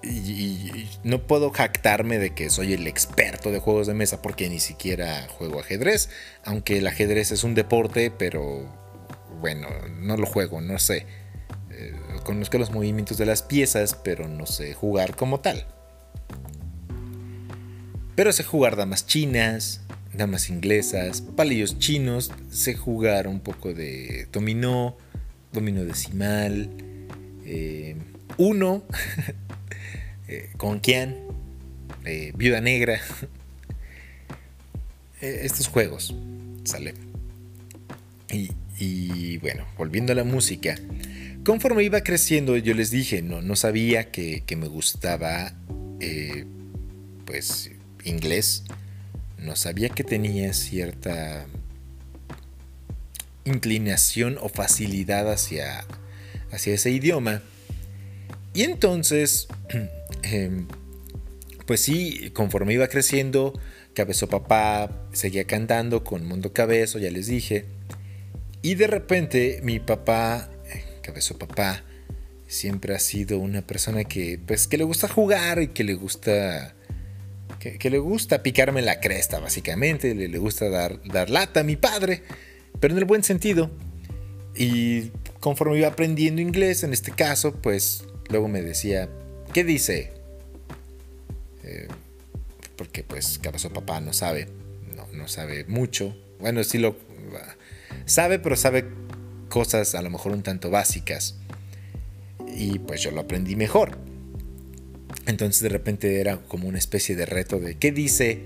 Y, 0.10 0.90
no 1.04 1.22
puedo 1.28 1.52
jactarme 1.52 2.18
de 2.18 2.34
que 2.34 2.50
soy 2.50 2.74
el 2.74 2.88
experto 2.88 3.52
de 3.52 3.60
juegos 3.60 3.88
de 3.88 3.94
mesa 3.94 4.22
porque 4.22 4.50
ni 4.50 4.60
siquiera 4.60 5.28
juego 5.30 5.60
ajedrez. 5.60 6.10
Aunque 6.44 6.78
el 6.78 6.88
ajedrez 6.88 7.32
es 7.32 7.44
un 7.44 7.56
deporte, 7.56 8.12
pero 8.12 8.66
bueno, 9.42 9.68
no 10.00 10.18
lo 10.18 10.26
juego, 10.26 10.62
no 10.62 10.80
sé 10.80 11.06
conozco 12.28 12.58
los 12.58 12.72
movimientos 12.72 13.18
de 13.18 13.26
las 13.26 13.42
piezas, 13.42 13.96
pero 13.96 14.28
no 14.28 14.46
sé 14.46 14.74
jugar 14.74 15.16
como 15.16 15.40
tal. 15.40 15.66
Pero 18.16 18.34
sé 18.34 18.44
jugar 18.44 18.76
damas 18.76 19.08
chinas, 19.08 19.80
damas 20.14 20.50
inglesas, 20.50 21.22
palillos 21.22 21.80
chinos, 21.80 22.32
sé 22.52 22.76
jugar 22.76 23.30
un 23.30 23.40
poco 23.40 23.74
de 23.74 24.28
dominó, 24.34 24.98
dominó 25.54 25.86
decimal, 25.86 26.70
eh, 27.46 27.96
uno, 28.38 28.84
eh, 30.28 30.50
con 30.58 30.80
quién, 30.80 31.18
eh, 32.06 32.32
viuda 32.36 32.62
negra, 32.62 33.00
estos 35.22 35.68
juegos, 35.68 36.16
sale. 36.64 36.94
Y, 38.80 39.38
bueno, 39.38 39.66
volviendo 39.78 40.12
a 40.12 40.16
la 40.16 40.24
música, 40.24 40.76
conforme 41.44 41.84
iba 41.84 42.02
creciendo, 42.02 42.56
yo 42.58 42.74
les 42.76 42.92
dije, 42.92 43.22
no, 43.22 43.42
no 43.42 43.56
sabía 43.56 44.12
que, 44.12 44.44
que 44.46 44.56
me 44.56 44.68
gustaba, 44.68 45.54
pues, 47.26 47.72
inglés 48.04 48.64
no 49.38 49.56
sabía 49.56 49.90
que 49.90 50.04
tenía 50.04 50.54
cierta 50.54 51.46
inclinación 53.46 54.38
o 54.42 54.50
facilidad 54.50 55.32
hacia, 55.32 55.86
hacia 56.52 56.74
ese 56.74 56.92
idioma. 56.92 57.42
Y 58.54 58.64
entonces, 58.64 59.48
em, 60.34 60.68
pues 61.66 61.82
sí, 61.82 62.32
conforme 62.34 62.74
iba 62.74 62.88
creciendo, 62.88 63.54
Cabezo 63.94 64.28
Papá 64.28 65.08
seguía 65.12 65.46
cantando 65.46 66.04
con 66.04 66.26
Mundo 66.26 66.54
Cabezo, 66.54 67.00
ya 67.00 67.12
les 67.12 67.28
dije. 67.28 67.66
Y 68.62 68.76
de 68.76 68.88
repente 68.88 69.60
mi 69.64 69.80
papá, 69.80 70.50
Cabezo 71.02 71.38
Papá, 71.38 71.84
siempre 72.48 72.96
ha 72.96 73.00
sido 73.00 73.40
una 73.40 73.62
persona 73.62 74.04
que, 74.04 74.40
pues, 74.46 74.68
que 74.68 74.78
le 74.78 74.84
gusta 74.84 75.08
jugar 75.08 75.62
y 75.62 75.70
que 75.70 75.84
le 75.84 75.94
gusta 75.94 76.74
que, 77.60 77.90
le 77.90 77.98
gusta 77.98 78.44
picarme 78.44 78.82
la 78.82 79.00
cresta, 79.00 79.40
básicamente, 79.40 80.14
le, 80.16 80.28
le 80.28 80.38
gusta 80.38 80.70
dar, 80.70 81.02
dar 81.04 81.30
lata 81.30 81.62
a 81.62 81.64
mi 81.64 81.76
padre, 81.76 82.24
pero 82.80 82.94
en 82.94 83.00
el 83.00 83.06
buen 83.06 83.24
sentido. 83.24 83.72
Y 84.56 85.12
conforme 85.40 85.78
iba 85.78 85.88
aprendiendo 85.88 86.42
inglés, 86.42 86.84
en 86.84 86.94
este 86.94 87.12
caso, 87.12 87.54
pues 87.56 88.06
luego 88.30 88.48
me 88.48 88.62
decía, 88.62 89.10
¿qué 89.54 89.64
dice? 89.64 90.14
Eh, 91.68 91.88
porque 92.78 93.04
pues 93.04 93.40
cabezo 93.40 93.74
papá 93.74 94.00
no 94.00 94.14
sabe, 94.14 94.48
no, 94.96 95.08
no 95.12 95.28
sabe 95.28 95.66
mucho. 95.66 96.16
Bueno, 96.40 96.64
sí 96.64 96.78
lo 96.78 96.96
sabe, 98.06 98.40
pero 98.40 98.56
sabe 98.56 98.86
cosas 99.50 99.96
a 99.96 100.02
lo 100.02 100.10
mejor 100.10 100.32
un 100.32 100.44
tanto 100.44 100.70
básicas. 100.70 101.36
Y 102.48 102.80
pues 102.80 103.02
yo 103.02 103.12
lo 103.12 103.22
aprendí 103.22 103.56
mejor. 103.56 103.98
Entonces 105.26 105.62
de 105.62 105.70
repente 105.70 106.22
era 106.22 106.38
como 106.38 106.68
una 106.68 106.78
especie 106.78 107.16
de 107.16 107.26
reto 107.26 107.60
de 107.60 107.76
qué 107.76 107.92
dice, 107.92 108.44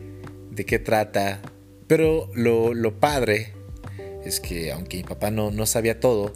de 0.49 0.65
qué 0.65 0.79
trata. 0.79 1.41
Pero 1.87 2.29
lo, 2.33 2.99
padre 2.99 3.53
es 4.25 4.39
que 4.39 4.71
aunque 4.71 4.97
mi 4.97 5.03
papá 5.03 5.29
no, 5.29 5.51
no 5.51 5.65
sabía 5.65 5.99
todo, 5.99 6.33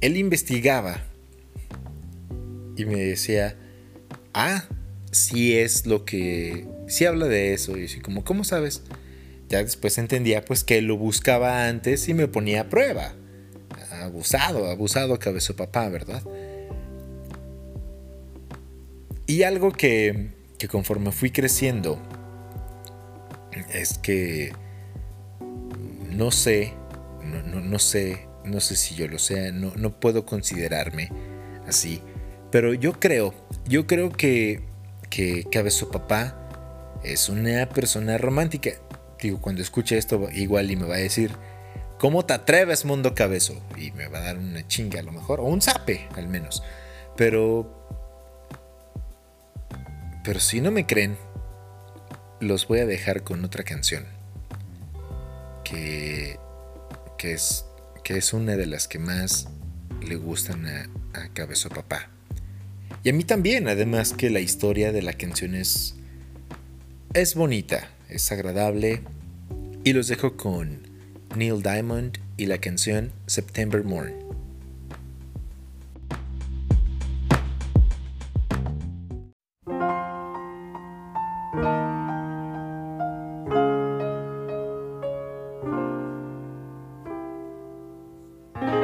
él 0.00 0.16
investigaba 0.16 1.04
y 2.76 2.84
me 2.84 2.96
decía, 2.96 3.56
ah, 4.34 4.64
sí 5.10 5.56
es 5.56 5.86
lo 5.86 6.04
que, 6.04 6.66
sí 6.86 7.06
habla 7.06 7.26
de 7.26 7.54
eso. 7.54 7.76
Y 7.76 7.84
así 7.84 8.00
como, 8.00 8.24
¿cómo 8.24 8.44
sabes? 8.44 8.82
Ya 9.48 9.62
después 9.62 9.96
entendía 9.98 10.44
pues 10.44 10.64
que 10.64 10.82
lo 10.82 10.96
buscaba 10.96 11.66
antes 11.68 12.08
y 12.08 12.14
me 12.14 12.28
ponía 12.28 12.62
a 12.62 12.68
prueba. 12.68 13.14
Abusado, 14.02 14.70
abusado 14.70 15.18
cabeza 15.18 15.54
papá, 15.54 15.88
¿verdad? 15.88 16.22
Y 19.26 19.42
algo 19.42 19.72
que, 19.72 20.30
conforme 20.70 21.12
fui 21.12 21.30
creciendo 21.30 22.00
es 23.74 23.98
que 23.98 24.52
no 26.10 26.30
sé, 26.30 26.72
no, 27.44 27.78
sé, 27.78 28.26
no 28.44 28.60
sé 28.60 28.76
si 28.76 28.94
yo 28.94 29.06
lo 29.06 29.18
sé, 29.18 29.52
no, 29.52 29.72
no 29.76 30.00
puedo 30.00 30.24
considerarme 30.24 31.10
así, 31.66 32.00
pero 32.50 32.72
yo 32.72 32.98
creo, 32.98 33.34
yo 33.66 33.86
creo 33.86 34.10
que, 34.10 34.62
que 35.10 35.44
Cabezo 35.50 35.90
Papá 35.90 36.34
es 37.02 37.28
una 37.28 37.68
persona 37.68 38.18
romántica. 38.18 38.70
Digo, 39.20 39.40
cuando 39.40 39.62
escuche 39.62 39.98
esto, 39.98 40.28
igual 40.32 40.70
y 40.70 40.76
me 40.76 40.86
va 40.86 40.96
a 40.96 40.98
decir, 40.98 41.32
¿cómo 41.98 42.24
te 42.24 42.34
atreves, 42.34 42.84
mundo 42.84 43.14
cabezo? 43.14 43.60
Y 43.76 43.90
me 43.92 44.08
va 44.08 44.18
a 44.18 44.22
dar 44.22 44.38
una 44.38 44.66
chinga 44.66 45.00
a 45.00 45.02
lo 45.02 45.12
mejor, 45.12 45.40
o 45.40 45.44
un 45.44 45.60
zape 45.60 46.08
al 46.14 46.28
menos. 46.28 46.62
Pero 47.16 47.78
pero 50.28 50.40
si 50.40 50.60
no 50.60 50.70
me 50.70 50.84
creen, 50.84 51.16
los 52.38 52.68
voy 52.68 52.80
a 52.80 52.86
dejar 52.86 53.22
con 53.22 53.42
otra 53.46 53.64
canción. 53.64 54.04
Que, 55.64 56.38
que, 57.16 57.32
es, 57.32 57.64
que 58.04 58.18
es 58.18 58.34
una 58.34 58.56
de 58.56 58.66
las 58.66 58.88
que 58.88 58.98
más 58.98 59.48
le 60.02 60.16
gustan 60.16 60.66
a, 60.66 60.90
a 61.18 61.32
Cabezo 61.32 61.70
Papá. 61.70 62.10
Y 63.04 63.10
a 63.10 63.12
mí 63.12 63.24
también, 63.24 63.68
además 63.68 64.12
que 64.12 64.28
la 64.28 64.40
historia 64.40 64.92
de 64.92 65.02
la 65.02 65.12
canción 65.12 65.54
es, 65.54 65.94
es 67.14 67.34
bonita, 67.34 67.88
es 68.08 68.30
agradable. 68.32 69.02
Y 69.84 69.92
los 69.92 70.08
dejo 70.08 70.36
con 70.36 70.80
Neil 71.36 71.62
Diamond 71.62 72.18
y 72.36 72.46
la 72.46 72.58
canción 72.58 73.12
September 73.26 73.84
Morn. 73.84 74.14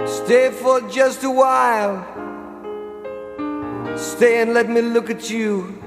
Stay 0.07 0.51
for 0.51 0.81
just 0.89 1.23
a 1.25 1.29
while. 1.29 2.14
Stay 4.05 4.43
and 4.43 4.53
let 4.53 4.69
me 4.69 4.83
look 4.83 5.09
at 5.09 5.31
you. 5.31 5.83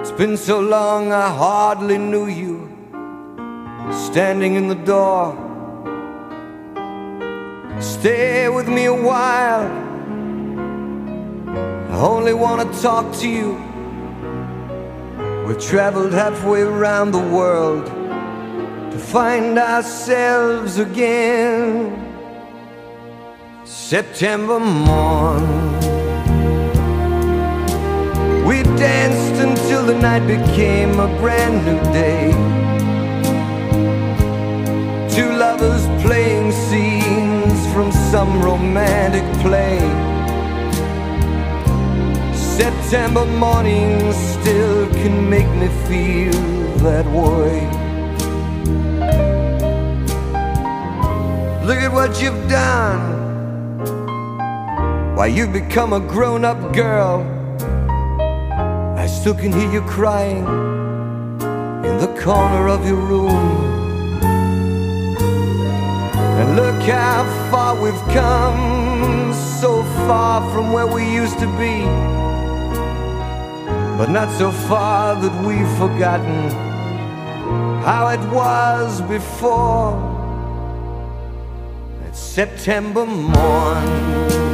It's 0.00 0.12
been 0.12 0.36
so 0.36 0.60
long 0.60 1.12
I 1.12 1.28
hardly 1.30 1.96
knew 1.96 2.26
you. 2.26 2.68
Standing 3.90 4.54
in 4.54 4.68
the 4.68 4.74
door. 4.74 5.34
Stay 7.80 8.50
with 8.50 8.68
me 8.68 8.84
a 8.84 8.94
while. 8.94 9.66
I 11.90 11.96
only 11.96 12.34
want 12.34 12.70
to 12.70 12.82
talk 12.82 13.16
to 13.20 13.28
you. 13.28 13.54
We've 15.46 15.60
traveled 15.60 16.12
halfway 16.12 16.60
around 16.60 17.12
the 17.12 17.26
world 17.38 17.86
to 18.92 18.98
find 18.98 19.58
ourselves 19.58 20.78
again. 20.78 21.96
September 23.64 24.60
morn. 24.60 25.69
We 28.50 28.64
danced 28.64 29.40
until 29.40 29.86
the 29.86 29.94
night 29.94 30.26
became 30.26 30.98
a 30.98 31.06
brand 31.20 31.64
new 31.64 31.80
day. 31.92 32.32
Two 35.08 35.30
lovers 35.38 35.86
playing 36.02 36.50
scenes 36.50 37.72
from 37.72 37.92
some 38.10 38.42
romantic 38.42 39.22
play. 39.40 39.78
September 42.34 43.24
morning 43.24 44.12
still 44.12 44.90
can 44.94 45.30
make 45.30 45.50
me 45.60 45.68
feel 45.86 46.42
that 46.78 47.06
way. 47.06 47.54
Look 51.64 51.78
at 51.78 51.92
what 51.92 52.20
you've 52.20 52.48
done. 52.48 52.98
Why, 55.14 55.26
you've 55.26 55.52
become 55.52 55.92
a 55.92 56.00
grown 56.00 56.44
up 56.44 56.74
girl. 56.74 57.39
Still 59.20 59.34
can 59.34 59.52
hear 59.52 59.70
you 59.70 59.82
crying 59.82 60.46
in 61.84 61.98
the 61.98 62.10
corner 62.18 62.68
of 62.68 62.86
your 62.86 62.96
room. 62.96 63.36
And 66.40 66.56
look 66.56 66.80
how 66.88 67.24
far 67.50 67.74
we've 67.82 68.14
come, 68.14 69.34
so 69.60 69.82
far 70.08 70.40
from 70.54 70.72
where 70.72 70.86
we 70.86 71.04
used 71.04 71.38
to 71.38 71.46
be. 71.58 71.84
But 73.98 74.08
not 74.08 74.30
so 74.38 74.50
far 74.50 75.14
that 75.16 75.44
we've 75.46 75.68
forgotten 75.76 76.50
how 77.82 78.08
it 78.08 78.20
was 78.32 79.02
before. 79.02 80.00
It's 82.08 82.18
September 82.18 83.04
morn. 83.04 84.49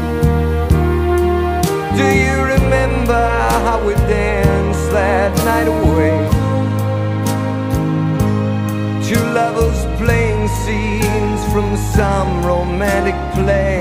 Do 1.97 2.05
you 2.05 2.37
remember 2.55 3.29
how 3.67 3.83
we 3.87 3.95
danced 3.95 4.91
that 4.91 5.33
night 5.49 5.67
away? 5.67 6.19
Two 9.09 9.25
lovers 9.33 9.81
playing 9.97 10.47
scenes 10.63 11.41
from 11.53 11.75
some 11.97 12.45
romantic 12.45 13.17
play. 13.35 13.81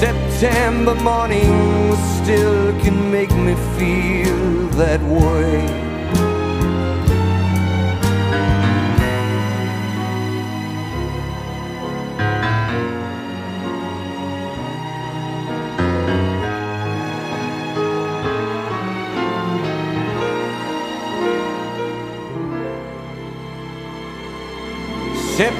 September 0.00 0.94
mornings 0.94 1.98
still 2.22 2.72
can 2.80 3.10
make 3.10 3.32
me 3.46 3.54
feel 3.76 4.68
that 4.80 5.02
way. 5.02 5.84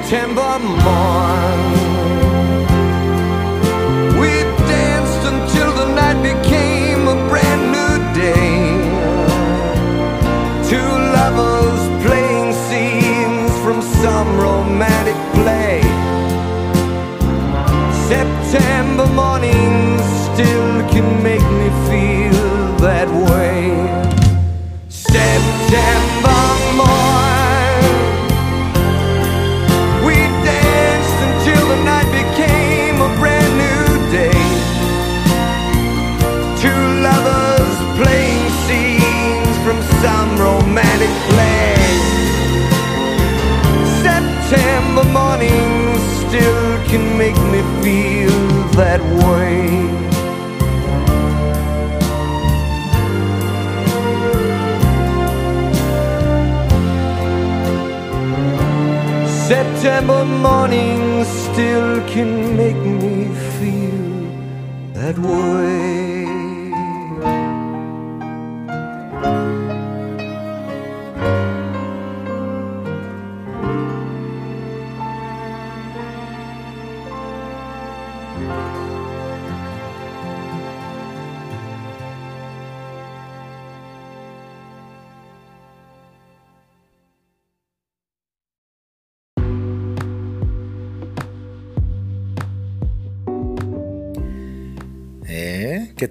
September 0.07 0.59
morn. 0.59 1.61
We 4.21 4.29
danced 4.69 5.23
until 5.33 5.71
the 5.79 5.87
night 5.95 6.21
became 6.21 7.07
a 7.07 7.15
brand 7.27 7.63
new 7.75 7.93
day. 8.13 8.53
Two 10.69 10.91
lovers 11.17 11.81
playing 12.05 12.53
scenes 12.67 13.51
from 13.63 13.81
some 13.81 14.37
romantic 14.37 15.14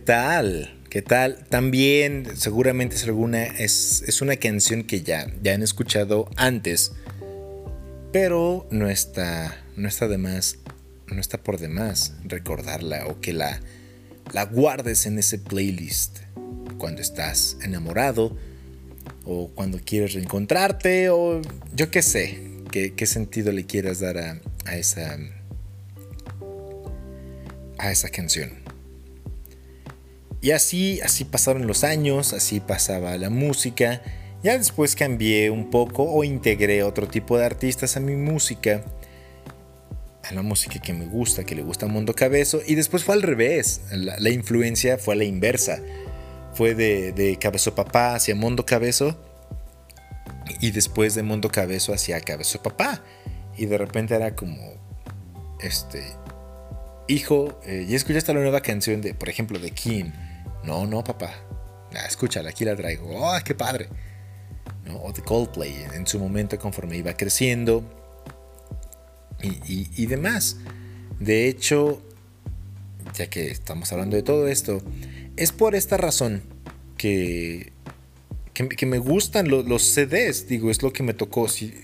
tal? 0.05 0.79
¿Qué 0.91 1.03
tal? 1.03 1.45
También 1.49 2.37
seguramente 2.37 2.95
es 2.95 3.05
alguna 3.05 3.45
es, 3.45 4.05
es 4.07 4.23
una 4.23 4.37
canción 4.37 4.85
que 4.85 5.03
ya, 5.03 5.27
ya 5.43 5.55
han 5.55 5.63
escuchado 5.63 6.29
antes, 6.37 6.93
pero 8.13 8.67
no 8.71 8.89
está 8.89 9.61
no 9.77 9.89
está 9.89 10.07
más, 10.19 10.59
no 11.09 11.21
está 11.21 11.43
por 11.43 11.59
demás 11.59 12.13
recordarla 12.25 13.07
o 13.07 13.21
que 13.21 13.33
la 13.33 13.61
la 14.33 14.45
guardes 14.45 15.07
en 15.07 15.19
ese 15.19 15.39
playlist 15.39 16.21
cuando 16.79 17.03
estás 17.03 17.57
enamorado 17.63 18.37
o 19.25 19.49
cuando 19.49 19.81
quieres 19.85 20.15
reencontrarte 20.15 21.09
o 21.11 21.41
yo 21.75 21.91
qué 21.91 22.03
sé, 22.03 22.53
qué, 22.71 22.95
qué 22.95 23.07
sentido 23.07 23.53
le 23.53 23.65
quieras 23.65 24.01
dar 24.01 24.19
a 24.19 24.77
esa 24.77 25.19
a 27.79 27.91
esa 27.91 28.09
canción. 28.11 28.64
Y 30.45 30.51
así, 30.51 31.01
así 31.01 31.25
pasaron 31.25 31.67
los 31.67 31.85
años, 31.85 32.35
así 32.35 32.61
pasaba 32.61 33.17
la 33.17 33.31
música. 33.31 34.03
Ya 34.43 34.59
después 34.59 34.95
cambié 34.95 35.49
un 35.49 35.71
poco 35.71 36.03
o 36.03 36.23
integré 36.23 36.83
otro 36.83 37.09
tipo 37.09 37.39
de 37.39 37.47
artistas 37.47 37.97
a 37.97 38.01
mi 38.01 38.15
música. 38.15 38.85
A 40.23 40.35
la 40.35 40.43
música 40.43 40.79
que 40.81 40.93
me 40.93 41.07
gusta, 41.07 41.45
que 41.45 41.55
le 41.55 41.63
gusta 41.63 41.87
a 41.87 41.89
Mundo 41.89 42.13
Cabezo. 42.13 42.61
Y 42.67 42.75
después 42.75 43.05
fue 43.05 43.15
al 43.15 43.23
revés. 43.23 43.85
La, 43.91 44.29
influencia 44.29 44.99
fue 44.99 45.15
a 45.15 45.17
la 45.17 45.25
inversa. 45.25 45.79
Fue 46.53 46.75
de, 46.75 47.13
de 47.13 47.39
Cabezo 47.39 47.75
Papá 47.75 48.15
hacia 48.15 48.35
Mundo 48.35 48.67
Cabezo. 48.67 49.19
Y 50.61 50.73
después 50.73 51.15
de 51.15 51.23
Mundo 51.23 51.49
Cabezo 51.49 51.95
hacia 51.95 52.21
Cabezo 52.21 52.63
Papá. 52.63 53.03
Y 53.57 53.65
de 53.65 53.79
repente 53.79 54.15
era 54.15 54.37
como... 54.37 54.61
Este... 55.63 56.05
Hijo, 57.09 57.59
eh, 57.65 57.87
¿ya 57.89 57.97
escuchaste 57.97 58.35
la 58.35 58.41
nueva 58.41 58.61
canción 58.61 59.01
de, 59.01 59.15
por 59.15 59.31
ejemplo, 59.31 59.59
de 59.59 59.71
King? 59.71 60.11
No, 60.65 60.87
no, 60.87 61.05
papá. 61.05 61.33
Ah, 61.95 62.07
escúchala, 62.07 62.51
aquí 62.51 62.65
la 62.65 62.75
traigo. 62.75 63.07
¡Oh, 63.11 63.37
qué 63.45 63.55
padre! 63.55 63.89
O 65.01 65.13
de 65.13 65.23
Coldplay 65.23 65.87
en 65.95 66.07
su 66.07 66.19
momento 66.19 66.59
conforme 66.59 66.97
iba 66.97 67.15
creciendo 67.15 67.85
y, 69.43 70.07
demás. 70.07 70.59
De 71.21 71.49
hecho, 71.49 72.03
ya 73.15 73.29
que 73.29 73.51
estamos 73.51 73.93
hablando 73.93 74.17
de 74.17 74.23
todo 74.23 74.49
esto, 74.49 74.83
es 75.37 75.53
por 75.53 75.75
esta 75.75 75.97
razón 75.97 76.43
que, 76.97 77.73
que, 78.53 78.87
me 78.87 78.99
gustan 78.99 79.49
los, 79.49 79.83
CDs. 79.83 80.49
Digo, 80.49 80.71
es 80.71 80.83
lo 80.83 80.93
que 80.93 81.03
me 81.03 81.15
tocó. 81.15 81.49
Si, 81.49 81.75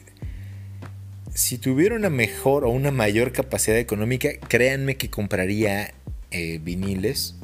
si 1.34 1.58
tuviera 1.58 1.94
una 1.94 2.10
mejor 2.10 2.64
o 2.64 2.70
una 2.70 2.90
mayor 2.90 3.32
capacidad 3.32 3.78
económica, 3.78 4.30
créanme 4.48 4.96
que 4.96 5.10
compraría 5.10 5.92
eh, 6.30 6.58
viniles 6.62 7.36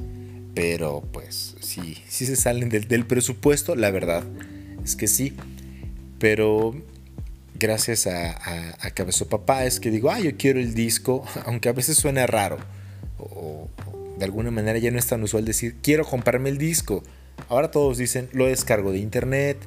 pero 0.56 1.02
pues 1.12 1.54
sí, 1.60 2.02
sí 2.08 2.24
se 2.24 2.34
salen 2.34 2.70
del, 2.70 3.04
presupuesto, 3.04 3.76
la 3.76 3.90
verdad 3.90 4.24
es 4.82 4.96
que 4.96 5.06
sí. 5.06 5.34
Pero 6.18 6.74
gracias 7.58 8.06
a, 8.06 8.30
a, 8.30 9.28
Papá 9.28 9.66
es 9.66 9.80
que 9.80 9.90
digo, 9.90 10.10
ah, 10.10 10.18
yo 10.18 10.34
quiero 10.38 10.58
el 10.58 10.72
disco, 10.72 11.26
aunque 11.44 11.68
a 11.68 11.72
veces 11.72 11.98
suena 11.98 12.26
raro. 12.26 12.56
O, 13.18 13.68
o, 13.86 14.16
de 14.18 14.24
alguna 14.24 14.50
manera 14.50 14.78
ya 14.78 14.90
no 14.90 14.98
es 14.98 15.06
tan 15.06 15.22
usual 15.22 15.44
decir, 15.44 15.76
quiero 15.82 16.06
comprarme 16.06 16.48
el 16.48 16.56
disco. 16.56 17.02
Ahora 17.50 17.70
todos 17.70 17.98
dicen, 17.98 18.30
lo 18.32 18.46
descargo 18.46 18.92
de 18.92 18.98
internet, 18.98 19.58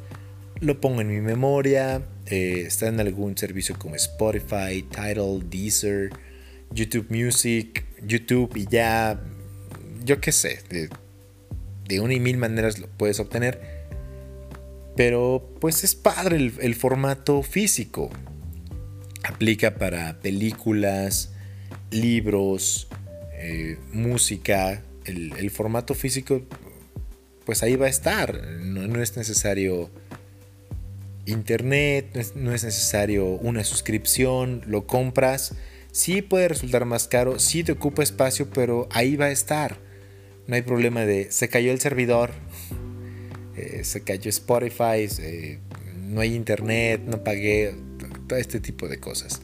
lo 0.60 0.82
pongo 0.82 1.02
en 1.02 1.10
mi 1.10 1.22
memoria, 1.22 2.02
eh, 2.26 2.64
está 2.66 2.88
en 2.88 3.00
algún 3.00 3.38
servicio 3.38 3.78
como 3.78 3.94
Spotify, 3.94 4.84
Tidal, 4.90 5.52
Deezer, 5.52 6.10
YouTube 6.72 7.12
Music, 7.12 7.86
YouTube 8.02 8.56
y 8.56 8.66
ya 8.66 9.22
yo 10.04 10.20
qué 10.22 10.32
sé, 10.32 10.60
de, 10.70 12.00
una 12.00 12.14
y 12.14 12.20
mil 12.20 12.38
maneras 12.38 12.80
lo 12.80 12.88
puedes 12.88 13.20
obtener. 13.20 13.88
Pero 14.96 15.50
pues 15.62 15.84
es 15.84 15.96
padre 15.96 16.38
el, 16.38 16.76
formato 16.76 17.42
físico. 17.42 18.10
Aplica 19.24 19.76
para 19.76 20.20
películas, 20.20 21.34
libros, 21.90 22.88
eh, 23.34 23.78
música. 23.94 24.84
El, 25.06 25.34
el, 25.38 25.50
formato 25.52 25.94
físico, 25.94 26.42
pues 27.46 27.64
ahí 27.64 27.76
va 27.76 27.86
a 27.86 27.90
estar. 27.90 28.44
No, 28.60 28.88
no 28.88 29.02
es 29.02 29.16
necesario 29.16 29.90
internet, 31.26 32.10
no 32.14 32.22
es, 32.22 32.36
no 32.36 32.54
es, 32.54 32.64
necesario 32.64 33.26
una 33.26 33.64
suscripción, 33.64 34.62
lo 34.66 34.86
compras. 34.86 35.56
Sí 35.92 36.22
puede 36.22 36.50
resultar 36.50 36.86
más 36.86 37.08
caro, 37.08 37.40
sí 37.40 37.64
te 37.64 37.72
ocupa 37.72 38.04
espacio, 38.04 38.50
pero 38.50 38.88
ahí 38.92 39.16
va 39.16 39.26
a 39.26 39.32
estar. 39.32 39.78
No 40.50 40.56
hay 40.56 40.64
problema 40.64 41.06
de 41.06 41.32
se 41.32 41.48
cayó 41.48 41.72
el 41.72 41.80
servidor, 41.80 42.32
eh, 43.56 43.84
se 43.84 44.02
cayó 44.02 44.30
Spotify, 44.30 45.08
no 45.96 46.22
hay 46.22 46.34
internet, 46.34 47.02
no 47.06 47.24
pagué, 47.24 47.76
todo 48.28 48.40
este 48.40 48.60
tipo 48.60 48.88
de 48.88 49.00
cosas. 49.00 49.44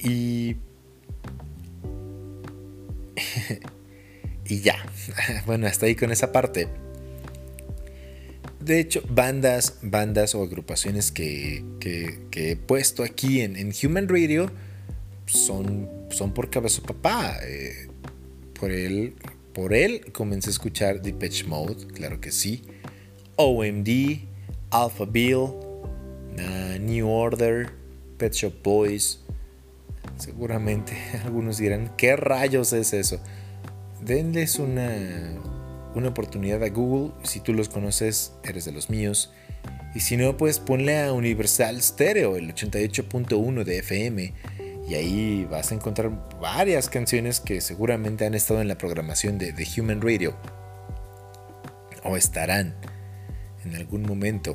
Y. 0.00 0.56
y 4.44 4.58
ya. 4.60 4.84
Bueno, 5.46 5.68
hasta 5.68 5.86
ahí 5.86 5.94
con 5.94 6.10
esa 6.10 6.32
parte. 6.32 6.66
De 8.58 8.80
hecho, 8.80 9.04
bandas, 9.08 9.78
bandas 9.82 10.34
o 10.34 10.42
agrupaciones 10.42 11.12
que, 11.12 11.64
he 12.32 12.56
puesto 12.56 13.04
aquí 13.04 13.40
en, 13.40 13.72
Human 13.84 14.08
Radio 14.08 14.50
son, 15.26 15.88
son 16.10 16.34
por 16.34 16.50
Cabezo 16.50 16.82
Papá. 16.82 17.38
Eh, 17.44 17.86
por 18.58 18.72
él 18.72 19.14
por 19.54 19.74
él 19.74 20.12
comencé 20.12 20.50
a 20.50 20.52
escuchar 20.52 21.02
Depeche 21.02 21.44
Mode, 21.44 21.86
claro 21.88 22.20
que 22.20 22.32
sí. 22.32 22.62
OMD, 23.36 24.20
Alpha 24.70 25.04
Bill, 25.04 25.48
New 26.80 27.08
Order, 27.08 27.70
Pet 28.18 28.32
Shop 28.32 28.54
Boys. 28.62 29.20
Seguramente 30.16 30.96
algunos 31.24 31.58
dirán, 31.58 31.92
¿qué 31.96 32.16
rayos 32.16 32.72
es 32.72 32.92
eso? 32.92 33.20
Denles 34.00 34.58
una, 34.58 34.90
una 35.94 36.08
oportunidad 36.08 36.62
a 36.62 36.68
Google. 36.68 37.12
Si 37.22 37.40
tú 37.40 37.52
los 37.52 37.68
conoces, 37.68 38.32
eres 38.44 38.64
de 38.64 38.72
los 38.72 38.90
míos. 38.90 39.32
Y 39.94 40.00
si 40.00 40.16
no, 40.16 40.36
pues 40.36 40.58
ponle 40.58 41.00
a 41.00 41.12
Universal 41.12 41.80
Stereo, 41.82 42.36
el 42.36 42.54
88.1 42.54 43.64
de 43.64 43.78
FM. 43.78 44.34
Y 44.92 44.94
ahí 44.94 45.48
vas 45.50 45.72
a 45.72 45.74
encontrar 45.74 46.10
varias 46.38 46.90
canciones 46.90 47.40
que 47.40 47.62
seguramente 47.62 48.26
han 48.26 48.34
estado 48.34 48.60
en 48.60 48.68
la 48.68 48.76
programación 48.76 49.38
de, 49.38 49.54
The 49.54 49.80
Human 49.80 50.02
Radio. 50.02 50.36
O 52.04 52.14
estarán 52.14 52.74
en 53.64 53.74
algún 53.74 54.02
momento. 54.02 54.54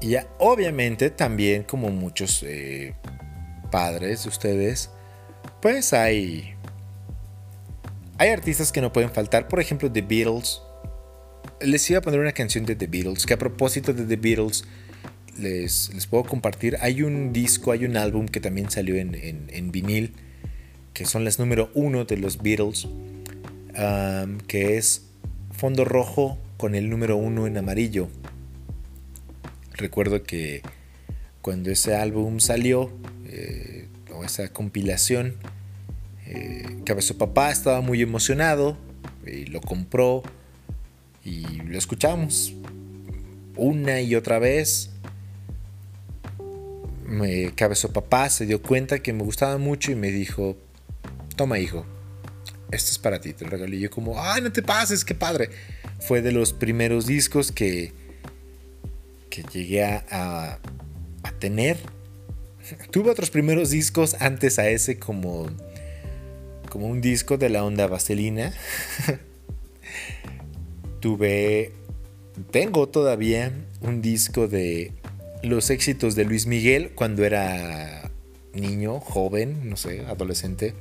Y 0.00 0.16
obviamente 0.38 1.10
también 1.10 1.62
como 1.64 1.90
muchos 1.90 2.42
eh, 2.42 2.94
padres 3.70 4.22
de 4.22 4.30
ustedes, 4.30 4.88
pues 5.60 5.92
hay, 5.92 6.54
hay 8.16 8.30
artistas 8.30 8.72
que 8.72 8.80
no 8.80 8.94
pueden 8.94 9.10
faltar. 9.10 9.46
Por 9.46 9.60
ejemplo, 9.60 9.92
The 9.92 10.00
Beatles. 10.00 10.62
Les 11.60 11.90
iba 11.90 11.98
a 11.98 12.02
poner 12.02 12.18
una 12.18 12.32
canción 12.32 12.64
de 12.64 12.76
The 12.76 12.86
Beatles, 12.86 13.26
que 13.26 13.34
a 13.34 13.38
propósito 13.38 13.92
de 13.92 14.06
The 14.06 14.16
Beatles 14.16 14.64
les, 15.38 15.90
puedo 16.10 16.24
compartir. 16.24 16.76
Hay 16.80 17.02
un 17.02 17.32
disco, 17.32 17.72
hay 17.72 17.84
un 17.84 17.96
álbum 17.96 18.26
que 18.26 18.40
también 18.40 18.70
salió 18.70 18.96
en, 18.96 19.14
en, 19.14 19.72
vinil, 19.72 20.12
que 20.94 21.04
son 21.04 21.24
las 21.24 21.38
número 21.38 21.70
uno 21.74 22.04
de 22.04 22.16
los 22.16 22.42
Beatles, 22.42 22.88
que 24.46 24.76
es 24.76 25.06
fondo 25.52 25.84
rojo 25.84 26.38
con 26.56 26.74
el 26.74 26.90
número 26.90 27.16
uno 27.16 27.46
en 27.46 27.56
amarillo. 27.56 28.08
Recuerdo 29.74 30.22
que 30.22 30.62
cuando 31.40 31.70
ese 31.70 31.94
álbum 31.96 32.38
salió, 32.38 32.92
eh, 33.26 33.88
o 34.14 34.24
esa 34.24 34.52
compilación, 34.52 35.34
eh, 36.26 36.78
Cabezo 36.84 37.18
Papá 37.18 37.50
estaba 37.50 37.80
muy 37.80 38.02
emocionado 38.02 38.76
y 39.26 39.46
lo 39.46 39.60
compró 39.60 40.22
y 41.24 41.42
lo 41.62 41.78
escuchamos 41.78 42.54
una 43.56 44.00
y 44.00 44.14
otra 44.14 44.38
vez. 44.38 44.91
Me, 47.12 47.52
Cabezo 47.54 47.92
Papá 47.92 48.30
se 48.30 48.46
dio 48.46 48.62
cuenta 48.62 49.00
que 49.00 49.12
me 49.12 49.22
gustaba 49.22 49.58
mucho 49.58 49.92
y 49.92 49.94
me 49.94 50.10
dijo, 50.10 50.56
toma 51.36 51.58
hijo, 51.58 51.84
esto 52.70 52.90
es 52.90 52.98
para 52.98 53.20
ti, 53.20 53.34
te 53.34 53.44
lo 53.44 53.50
regalé. 53.50 53.78
Yo 53.78 53.90
como, 53.90 54.18
ay, 54.18 54.40
no 54.40 54.50
te 54.50 54.62
pases, 54.62 55.04
qué 55.04 55.14
padre. 55.14 55.50
Fue 56.00 56.22
de 56.22 56.32
los 56.32 56.54
primeros 56.54 57.06
discos 57.06 57.52
que, 57.52 57.92
que 59.28 59.42
llegué 59.52 59.84
a, 59.84 60.58
a 61.22 61.32
tener. 61.38 61.76
Tuve 62.90 63.10
otros 63.10 63.28
primeros 63.28 63.68
discos 63.68 64.16
antes 64.18 64.58
a 64.58 64.70
ese 64.70 64.98
como, 64.98 65.50
como 66.70 66.86
un 66.86 67.02
disco 67.02 67.36
de 67.36 67.50
la 67.50 67.62
onda 67.62 67.88
vaselina. 67.88 68.54
Tuve, 71.00 71.72
tengo 72.50 72.88
todavía 72.88 73.52
un 73.82 74.00
disco 74.00 74.48
de 74.48 74.92
los 75.42 75.70
éxitos 75.70 76.14
de 76.14 76.24
Luis 76.24 76.46
Miguel 76.46 76.92
cuando 76.94 77.24
era 77.24 78.10
niño, 78.54 79.00
joven, 79.00 79.68
no 79.68 79.76
sé, 79.76 80.00
adolescente. 80.06 80.74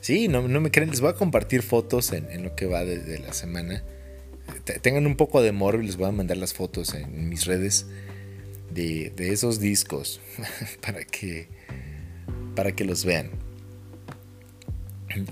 Sí, 0.00 0.28
no, 0.28 0.42
me 0.42 0.70
creen, 0.70 0.90
les 0.90 1.00
voy 1.00 1.10
a 1.10 1.14
compartir 1.14 1.62
fotos 1.62 2.12
en, 2.12 2.42
lo 2.42 2.54
que 2.54 2.66
va 2.66 2.84
de 2.84 3.18
la 3.18 3.32
semana 3.32 3.82
tengan 4.80 5.06
un 5.06 5.16
poco 5.16 5.42
de 5.42 5.52
morbo 5.52 5.82
y 5.82 5.86
les 5.86 5.96
voy 5.96 6.08
a 6.08 6.12
mandar 6.12 6.36
las 6.36 6.54
fotos 6.54 6.94
en, 6.94 7.28
mis 7.28 7.44
redes 7.44 7.86
de, 8.70 9.12
esos 9.18 9.60
discos 9.60 10.20
para 10.80 11.04
que, 11.04 11.48
para 12.54 12.72
que 12.72 12.84
los 12.84 13.04
vean. 13.04 13.30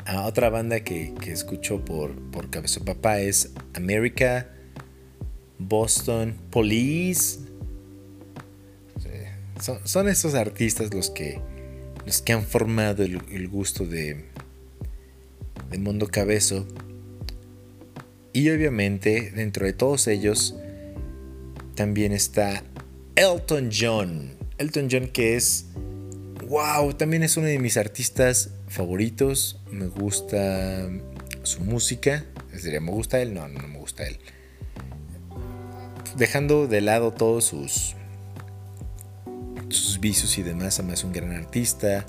A 0.07 0.23
otra 0.27 0.49
banda 0.49 0.81
que, 0.81 1.13
escucho 1.27 1.85
por, 1.85 2.15
por 2.31 2.49
Cabezo 2.49 2.85
Papá 2.85 3.21
es 3.21 3.51
America, 3.75 4.51
Boston, 5.59 6.37
Police. 6.51 7.41
Son, 9.85 10.09
esos 10.11 10.35
artistas 10.35 10.93
los 10.93 11.09
que, 11.09 11.41
los 12.05 12.21
que 12.21 12.35
han 12.35 12.45
formado 12.45 13.03
el, 13.03 13.49
gusto 13.49 13.87
de, 13.87 14.27
de 15.71 15.79
Mundo 15.79 16.07
Cabezo. 16.09 16.67
Y 18.35 18.51
obviamente 18.51 19.31
dentro 19.31 19.65
de 19.65 19.73
todos 19.73 20.07
ellos 20.07 20.55
también 21.77 22.13
está 22.13 22.63
Elton 23.17 23.71
John. 23.73 24.33
Elton 24.59 24.89
John 24.91 25.09
que 25.09 25.35
es, 25.35 25.65
wow, 26.47 26.93
también 26.93 27.23
es 27.23 27.39
uno 27.39 27.47
de 27.47 27.59
mis 27.59 27.79
artistas 27.79 28.51
favoritos. 28.69 29.63
Me 29.71 29.87
gusta 29.87 30.91
su 31.43 31.63
música. 31.63 32.27
Es 32.53 32.65
decir, 32.65 32.79
¿me 32.83 32.91
gusta 32.91 33.23
él? 33.23 33.33
No, 33.33 33.49
no, 33.49 33.67
me 33.67 33.79
gusta 33.79 34.07
él. 34.07 34.19
Dejando 36.19 36.67
de 36.67 36.83
lado 36.83 37.13
todos 37.13 37.47
sus, 37.47 37.97
sus 39.75 40.01
vicios 40.01 40.39
y 40.39 40.43
demás, 40.43 40.79
además 40.79 41.05
un 41.05 41.13
gran 41.13 41.33
artista. 41.33 42.07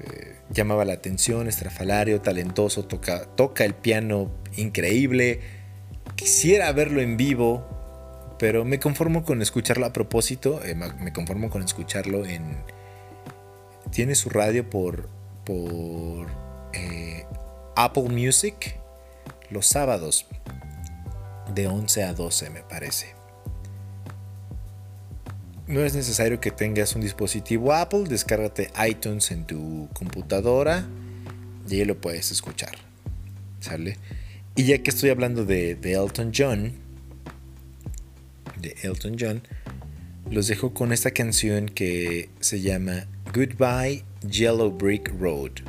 Eh, 0.00 0.36
llamaba 0.50 0.84
la 0.84 0.94
atención, 0.94 1.48
estrafalario, 1.48 2.20
talentoso, 2.20 2.84
toca, 2.84 3.26
toca 3.36 3.64
el 3.64 3.74
piano 3.74 4.30
increíble. 4.56 5.40
Quisiera 6.16 6.70
verlo 6.72 7.00
en 7.00 7.16
vivo, 7.16 7.66
pero 8.38 8.64
me 8.64 8.78
conformo 8.78 9.24
con 9.24 9.42
escucharlo 9.42 9.86
a 9.86 9.92
propósito. 9.92 10.62
Eh, 10.64 10.74
me 10.74 11.12
conformo 11.12 11.50
con 11.50 11.62
escucharlo 11.62 12.24
en. 12.24 12.56
Tiene 13.90 14.14
su 14.14 14.30
radio 14.30 14.68
por. 14.68 15.08
por. 15.44 16.26
Eh, 16.72 17.24
Apple 17.76 18.04
Music 18.04 18.78
los 19.50 19.66
sábados 19.66 20.26
de 21.54 21.66
11 21.66 22.04
a 22.04 22.14
12, 22.14 22.50
me 22.50 22.62
parece. 22.62 23.14
No 25.66 25.80
es 25.80 25.94
necesario 25.94 26.40
que 26.40 26.50
tengas 26.50 26.94
un 26.94 27.00
dispositivo 27.00 27.72
Apple, 27.72 28.04
descárgate 28.04 28.70
iTunes 28.86 29.30
en 29.30 29.46
tu 29.46 29.88
computadora 29.94 30.86
y 31.68 31.76
ahí 31.76 31.84
lo 31.86 31.98
puedes 31.98 32.30
escuchar. 32.30 32.76
¿Sale? 33.60 33.96
Y 34.56 34.64
ya 34.64 34.78
que 34.78 34.90
estoy 34.90 35.08
hablando 35.08 35.46
de, 35.46 35.78
Elton 35.82 36.32
John, 36.36 36.72
de 38.60 38.76
Elton 38.82 39.16
John, 39.18 39.42
los 40.30 40.48
dejo 40.48 40.74
con 40.74 40.92
esta 40.92 41.12
canción 41.12 41.70
que 41.70 42.28
se 42.40 42.60
llama 42.60 43.06
Goodbye 43.32 44.04
Yellow 44.28 44.70
Brick 44.70 45.12
Road. 45.18 45.62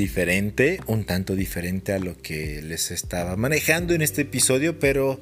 Diferente, 0.00 0.80
un 0.86 1.04
tanto 1.04 1.36
diferente 1.36 1.92
a 1.92 1.98
lo 1.98 2.16
que 2.16 2.62
les 2.62 2.90
estaba 2.90 3.36
manejando 3.36 3.92
en 3.92 4.00
este 4.00 4.22
episodio, 4.22 4.78
pero 4.78 5.20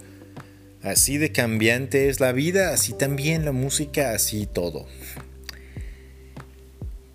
así 0.82 1.18
de 1.18 1.32
cambiante 1.32 2.08
es 2.08 2.20
la 2.20 2.30
vida, 2.30 2.72
así 2.72 2.92
también 2.92 3.44
la 3.44 3.50
música, 3.50 4.12
así 4.12 4.46
todo. 4.46 4.86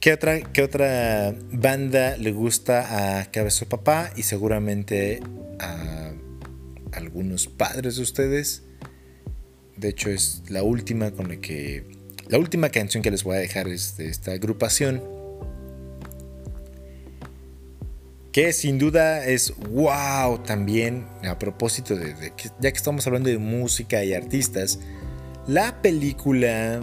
¿Qué 0.01 0.11
otra, 0.11 0.41
qué 0.41 0.61
otra 0.61 1.33
banda 1.53 2.17
le 2.17 2.33
gusta 2.33 3.21
a 3.21 3.31
Cabezo 3.31 3.69
Papá 3.69 4.11
y 4.17 4.23
seguramente 4.23 5.21
a 5.59 6.11
algunos 6.91 7.47
padres 7.47 7.95
de 7.95 8.01
ustedes? 8.01 8.63
De 9.77 9.87
hecho 9.87 10.09
es 10.09 10.43
la 10.49 10.63
última 10.63 11.11
con 11.11 11.29
la 11.29 11.37
que 11.37 11.85
la 12.27 12.37
última 12.37 12.69
canción 12.69 13.01
que 13.01 13.11
les 13.11 13.23
voy 13.23 13.37
a 13.37 13.39
dejar 13.39 13.69
es 13.69 13.95
de 13.95 14.07
esta 14.07 14.33
agrupación 14.33 15.22
que 18.33 18.51
sin 18.51 18.77
duda 18.77 19.25
es 19.25 19.53
wow 19.69 20.39
también 20.39 21.05
a 21.23 21.39
propósito 21.39 21.95
de, 21.95 22.13
de 22.15 22.33
ya 22.59 22.71
que 22.71 22.77
estamos 22.77 23.07
hablando 23.07 23.29
de 23.29 23.37
música 23.37 24.03
y 24.03 24.13
artistas 24.13 24.79
la 25.47 25.81
película 25.81 26.81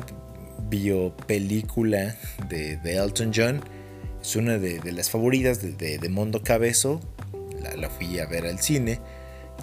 biopelícula 0.71 2.17
de, 2.49 2.79
de 2.79 2.97
Elton 2.97 3.33
John 3.35 3.61
es 4.23 4.37
una 4.37 4.59
de, 4.59 4.81
las 4.93 5.11
favoritas 5.11 5.61
de, 5.63 6.09
Mondo 6.11 6.43
Cabezo. 6.43 7.01
La, 7.63 7.75
la, 7.75 7.89
fui 7.89 8.19
a 8.19 8.27
ver 8.27 8.45
al 8.45 8.59
cine. 8.59 9.01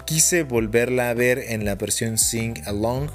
Quise 0.04 0.42
volverla 0.42 1.10
a 1.10 1.14
ver 1.14 1.38
en 1.38 1.64
la 1.64 1.76
versión 1.76 2.18
Sing 2.18 2.60
Along 2.66 3.08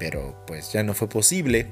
pero 0.00 0.34
pues 0.46 0.72
ya 0.72 0.82
no 0.82 0.94
fue 0.94 1.08
posible. 1.08 1.66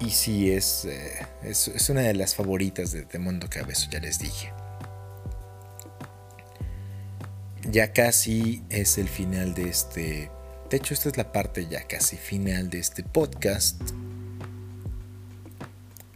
Y 0.00 0.10
sí, 0.10 0.50
es, 0.50 0.86
eh, 0.86 1.12
es, 1.44 1.88
una 1.90 2.02
de 2.02 2.14
las 2.14 2.34
favoritas 2.34 2.92
de, 2.92 3.04
de 3.04 3.18
Mundo 3.18 3.48
Cabezo, 3.50 3.88
ya 3.90 4.00
les 4.00 4.18
dije. 4.18 4.52
Ya 7.70 7.92
casi 7.92 8.62
es 8.68 8.98
el 8.98 9.08
final 9.08 9.54
de 9.54 9.68
este... 9.68 10.30
De 10.68 10.76
hecho, 10.76 10.94
esta 10.94 11.08
es 11.08 11.16
la 11.16 11.32
parte 11.32 11.66
ya 11.66 11.86
casi 11.86 12.16
final 12.16 12.70
de 12.70 12.78
este 12.78 13.02
podcast. 13.02 13.80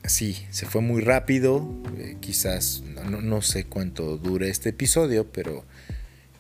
Sí, 0.04 0.46
se 0.50 0.66
fue 0.66 0.80
muy 0.80 1.02
rápido. 1.02 1.68
Eh, 1.98 2.16
quizás 2.20 2.82
no, 2.82 3.20
no, 3.20 3.42
sé 3.42 3.64
cuánto 3.64 4.16
dure 4.18 4.48
este 4.48 4.70
episodio, 4.70 5.30
pero 5.30 5.64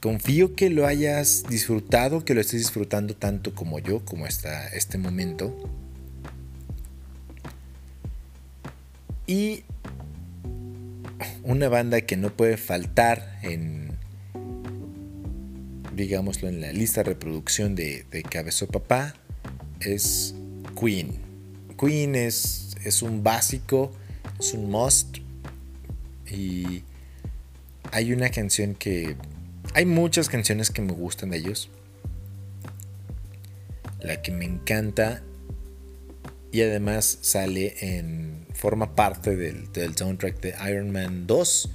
confío 0.00 0.54
que 0.54 0.70
lo 0.70 0.86
hayas 0.86 1.44
disfrutado, 1.48 2.24
que 2.24 2.34
lo 2.34 2.40
estés 2.40 2.60
disfrutando 2.60 3.14
tanto 3.16 3.54
como 3.54 3.78
yo, 3.78 4.04
como 4.04 4.26
está 4.26 4.68
este 4.68 4.98
momento. 4.98 5.54
Y 9.26 9.64
una 11.42 11.68
banda 11.68 12.00
que 12.02 12.16
no 12.16 12.30
puede 12.30 12.56
faltar 12.56 13.38
en, 13.42 13.96
digámoslo, 15.94 16.48
en 16.48 16.60
la 16.60 16.72
lista 16.72 17.02
de 17.02 17.10
reproducción 17.10 17.74
de, 17.74 18.04
de 18.10 18.22
Papá 18.72 19.14
es 19.80 20.34
Queen. 20.78 21.18
Queen 21.78 22.14
es, 22.14 22.76
es 22.84 23.02
un 23.02 23.22
básico, 23.22 23.92
es 24.38 24.52
un 24.54 24.70
must. 24.70 25.18
Y 26.30 26.82
hay 27.92 28.12
una 28.12 28.30
canción 28.30 28.74
que... 28.74 29.16
Hay 29.74 29.84
muchas 29.84 30.28
canciones 30.28 30.70
que 30.70 30.82
me 30.82 30.92
gustan 30.92 31.30
de 31.30 31.38
ellos. 31.38 31.70
La 34.00 34.22
que 34.22 34.30
me 34.30 34.44
encanta 34.44 35.22
y 36.56 36.62
además 36.62 37.18
sale 37.20 37.74
en 37.80 38.46
forma 38.54 38.96
parte 38.96 39.36
del, 39.36 39.70
del, 39.72 39.94
soundtrack 39.94 40.40
de 40.40 40.54
Iron 40.70 40.90
Man 40.90 41.26
2 41.26 41.70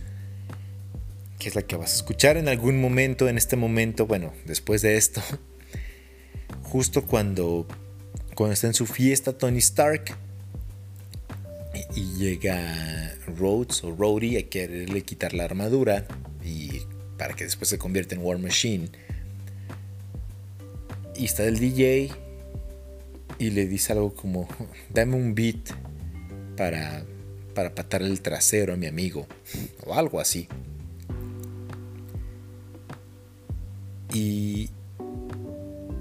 que 1.37 1.49
es 1.49 1.55
la 1.55 1.61
que 1.61 1.75
vas 1.75 1.93
a 1.93 1.95
escuchar 1.97 2.37
en 2.37 2.47
algún 2.47 2.81
momento 2.81 3.29
en 3.29 3.37
este 3.37 3.55
momento 3.55 4.07
bueno 4.07 4.33
después 4.45 4.81
de 4.81 4.97
esto 4.97 5.21
justo 6.63 7.05
cuando 7.05 7.67
cuando 8.33 8.53
está 8.53 8.65
en 8.65 8.73
su 8.73 8.87
fiesta 8.87 9.37
Tony 9.37 9.59
Stark 9.59 10.17
y, 11.95 12.01
llega 12.17 13.15
Rhodes 13.37 13.83
o 13.83 13.95
Rhodey 13.95 14.37
a 14.37 14.49
quererle 14.49 15.03
quitar 15.03 15.33
la 15.33 15.45
armadura 15.45 16.07
y 16.43 16.81
para 17.17 17.35
que 17.35 17.43
después 17.43 17.69
se 17.69 17.77
convierta 17.77 18.15
en 18.15 18.21
War 18.21 18.37
Machine. 18.39 18.89
Y 21.15 21.25
está 21.25 21.43
el 21.45 21.59
DJ 21.59 22.11
y 23.41 23.49
le 23.49 23.65
dice 23.65 23.93
algo 23.93 24.13
como, 24.13 24.47
dame 24.93 25.15
un 25.15 25.33
beat 25.33 25.71
para, 26.55 27.03
para 27.55 28.05
el 28.05 28.21
trasero 28.21 28.73
a 28.73 28.77
mi 28.77 28.85
amigo, 28.85 29.25
o 29.83 29.95
algo 29.95 30.19
así. 30.19 30.47
Y, 34.13 34.69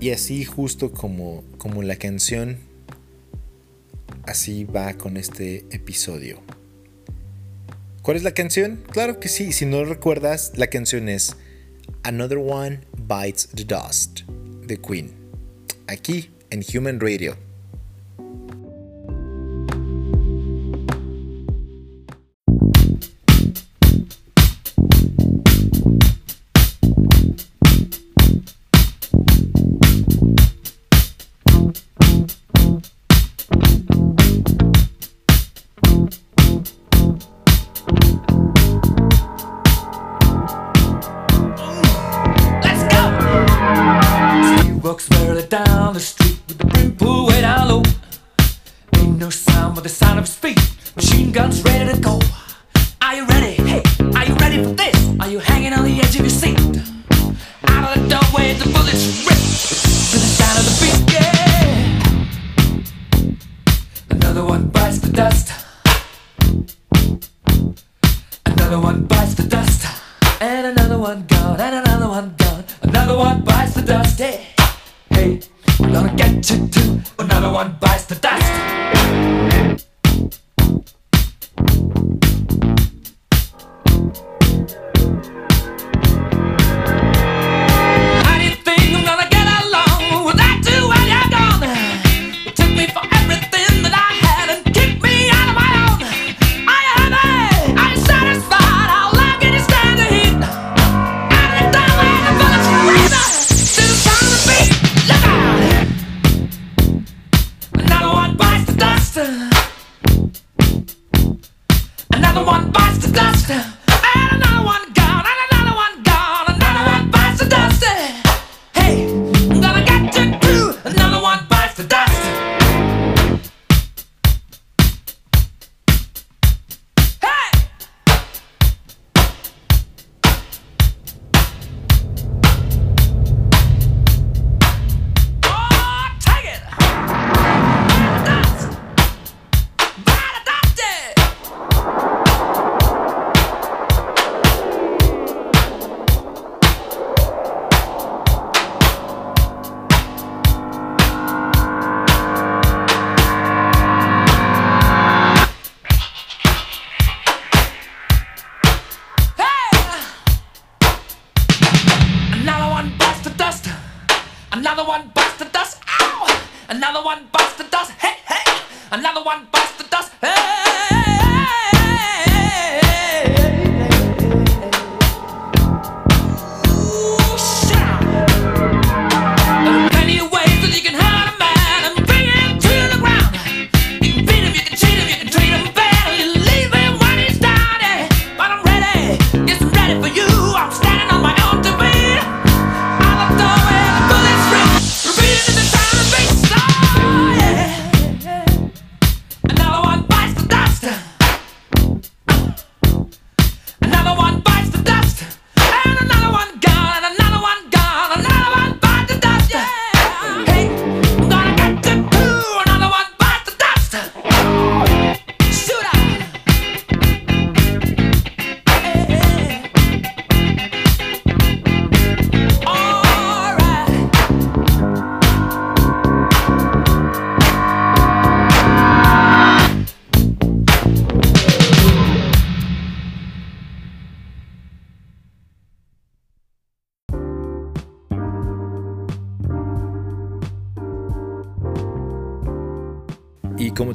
y 0.00 0.10
así 0.10 0.44
justo 0.44 0.92
como, 0.92 1.42
como 1.56 1.82
la 1.82 1.96
canción, 1.96 2.58
así 4.24 4.64
va 4.64 4.92
con 4.98 5.16
este 5.16 5.64
episodio. 5.70 6.42
¿Cuál 8.02 8.18
es 8.18 8.22
la 8.22 8.32
canción? 8.32 8.84
Claro 8.90 9.18
que 9.18 9.30
sí, 9.30 9.52
si 9.52 9.64
no 9.64 9.82
recuerdas, 9.86 10.52
la 10.56 10.66
canción 10.66 11.08
es 11.08 11.36
Another 12.02 12.36
One 12.36 12.80
Bites 12.98 13.48
the 13.54 13.64
Dust 13.64 14.24
de 14.66 14.76
Queen. 14.78 15.10
Aquí 15.86 16.28
en 16.50 16.62
Human 16.62 17.00
Radio. 17.00 17.49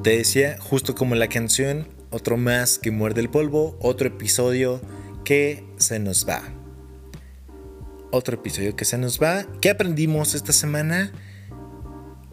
Te 0.06 0.18
decía, 0.18 0.58
justo 0.60 0.94
como 0.94 1.16
la 1.16 1.30
canción, 1.30 1.88
otro 2.12 2.38
más 2.38 2.78
que 2.78 2.92
muerde 2.92 3.22
el 3.22 3.30
polvo, 3.32 3.76
otro 3.82 4.08
episodio 4.08 4.80
que 5.24 5.64
se 5.78 5.98
nos 5.98 6.30
va. 6.30 6.44
Otro 8.12 8.36
episodio 8.36 8.76
que 8.76 8.86
se 8.86 9.00
nos 9.00 9.20
va. 9.20 9.48
¿Qué 9.62 9.72
aprendimos 9.72 10.36
esta 10.36 10.54
semana? 10.54 11.12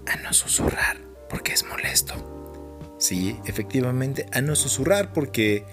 A 0.06 0.16
no 0.16 0.34
susurrar, 0.34 0.98
porque 1.30 1.54
es 1.54 1.64
molesto. 1.66 2.92
Sí, 2.98 3.38
efectivamente, 3.46 4.26
a 4.32 4.42
no 4.42 4.54
susurrar 4.54 5.14
porque 5.14 5.64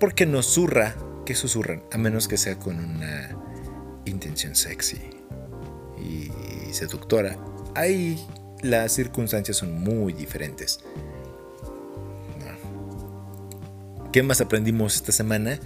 porque 0.00 0.24
nos 0.24 0.46
zurra 0.46 0.96
que 1.26 1.34
susurran, 1.34 1.82
a 1.92 1.98
menos 1.98 2.28
que 2.28 2.38
sea 2.38 2.58
con 2.58 2.82
una 2.82 3.36
intención 4.06 4.54
sexy 4.54 5.02
y 6.02 6.30
seductora. 6.72 7.36
Ahí 7.74 8.26
las 8.62 8.92
circunstancias 8.92 9.56
son 9.56 9.80
muy 9.80 10.12
diferentes. 10.12 10.80
¿Qué 14.12 14.22
más 14.24 14.40
aprendimos 14.40 14.96
esta 14.96 15.12
semana? 15.12 15.60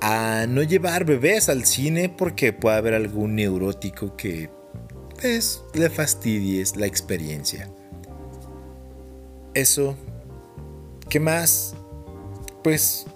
A 0.00 0.46
no 0.48 0.62
llevar 0.62 1.04
bebés 1.04 1.48
al 1.48 1.64
cine 1.64 2.08
porque 2.08 2.52
puede 2.52 2.76
haber 2.76 2.94
algún 2.94 3.36
neurótico 3.36 4.16
que 4.16 4.50
pues, 5.20 5.62
le 5.72 5.88
fastidies 5.88 6.76
la 6.76 6.86
experiencia. 6.86 7.70
Eso. 9.54 9.96
¿Qué 11.08 11.20
más? 11.20 11.76
Pues. 12.64 13.06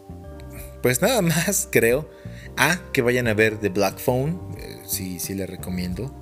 Pues 0.82 1.02
nada 1.02 1.20
más, 1.20 1.68
creo. 1.72 2.08
Ah, 2.56 2.80
que 2.92 3.02
vayan 3.02 3.26
a 3.26 3.34
ver 3.34 3.58
The 3.58 3.70
Black 3.70 3.98
Phone. 3.98 4.40
Eh, 4.58 4.80
sí, 4.86 5.18
sí, 5.18 5.34
les 5.34 5.50
recomiendo. 5.50 6.14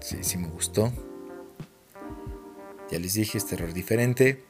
Sí, 0.00 0.18
sí 0.22 0.38
me 0.38 0.48
gustó. 0.48 0.92
Ya 2.90 2.98
les 2.98 3.14
dije, 3.14 3.38
es 3.38 3.46
terror 3.46 3.72
diferente. 3.72 4.44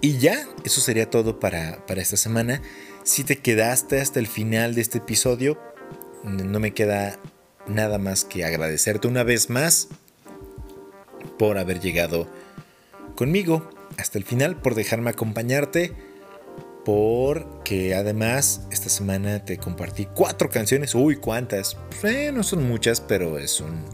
Y 0.00 0.18
ya, 0.18 0.46
eso 0.64 0.80
sería 0.80 1.10
todo 1.10 1.40
para, 1.40 1.84
para 1.86 2.02
esta 2.02 2.16
semana. 2.16 2.62
Si 3.04 3.24
te 3.24 3.38
quedaste 3.38 4.00
hasta 4.00 4.20
el 4.20 4.26
final 4.26 4.74
de 4.74 4.80
este 4.80 4.98
episodio, 4.98 5.58
no 6.24 6.60
me 6.60 6.72
queda 6.72 7.18
nada 7.66 7.98
más 7.98 8.24
que 8.24 8.44
agradecerte 8.44 9.08
una 9.08 9.22
vez 9.22 9.50
más 9.50 9.88
por 11.38 11.58
haber 11.58 11.80
llegado 11.80 12.28
conmigo 13.14 13.68
hasta 13.98 14.18
el 14.18 14.24
final, 14.24 14.60
por 14.60 14.74
dejarme 14.74 15.10
acompañarte, 15.10 15.92
porque 16.84 17.94
además 17.94 18.62
esta 18.70 18.88
semana 18.88 19.44
te 19.44 19.58
compartí 19.58 20.06
cuatro 20.14 20.50
canciones. 20.50 20.94
Uy, 20.94 21.16
¿cuántas? 21.16 21.76
No 22.32 22.42
son 22.42 22.66
muchas, 22.66 23.00
pero 23.00 23.38
es 23.38 23.60
un... 23.60 23.84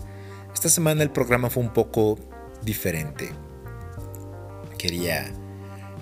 Esta 0.54 0.68
semana 0.68 1.02
el 1.02 1.10
programa 1.10 1.50
fue 1.50 1.62
un 1.62 1.72
poco 1.72 2.18
diferente. 2.62 3.30
Quería... 4.78 5.32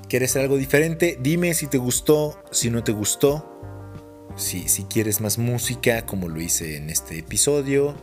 ¿Quieres 0.08 0.30
hacer 0.30 0.42
algo 0.42 0.56
diferente? 0.56 1.18
Dime 1.20 1.52
si 1.54 1.66
te 1.66 1.78
gustó, 1.78 2.40
si 2.52 2.70
no 2.70 2.84
te 2.84 2.92
gustó. 2.92 3.52
Si, 4.36 4.68
si 4.68 4.84
quieres 4.84 5.20
más 5.20 5.38
música, 5.38 6.06
como 6.06 6.28
lo 6.28 6.40
hice 6.40 6.76
en 6.76 6.90
este 6.90 7.18
episodio. 7.18 7.96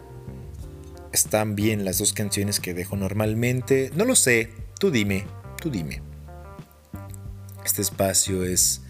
Están 1.13 1.55
bien 1.55 1.85
las 1.85 1.99
dos 1.99 2.11
canciones 2.11 2.59
que 2.59 2.73
dejo 2.73 2.97
normalmente. 2.97 3.91
No 3.95 4.03
lo 4.03 4.15
sé. 4.15 4.49
Tú 4.79 4.91
dime, 4.91 5.25
tú 5.61 5.69
dime. 5.69 6.01
Este 7.63 7.81
espacio 7.81 8.43
es, 8.43 8.81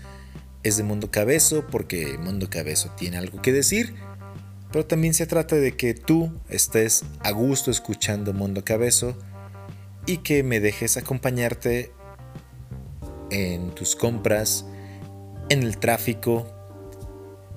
es 0.64 0.78
de 0.78 0.84
Mundo 0.84 1.12
Cabezo 1.12 1.68
porque 1.68 2.18
Mundo 2.18 2.50
Cabezo 2.50 2.90
tiene 2.98 3.18
algo 3.18 3.42
que 3.42 3.52
decir, 3.52 3.94
pero 4.72 4.86
también 4.86 5.14
se 5.14 5.28
trata 5.28 5.56
de 5.56 5.78
que 5.78 5.94
tú 5.94 6.32
estés 6.50 7.04
a 7.20 7.30
gusto 7.32 7.70
escuchando 7.70 8.34
Mundo 8.34 8.66
Cabezo 8.66 9.16
y 10.06 10.18
que 10.18 10.44
me 10.44 10.60
dejes 10.60 10.98
acompañarte 10.98 11.92
en 13.30 13.72
tus 13.72 13.96
compras, 13.96 14.66
en 15.50 15.64
el 15.64 15.78
tráfico, 15.78 16.46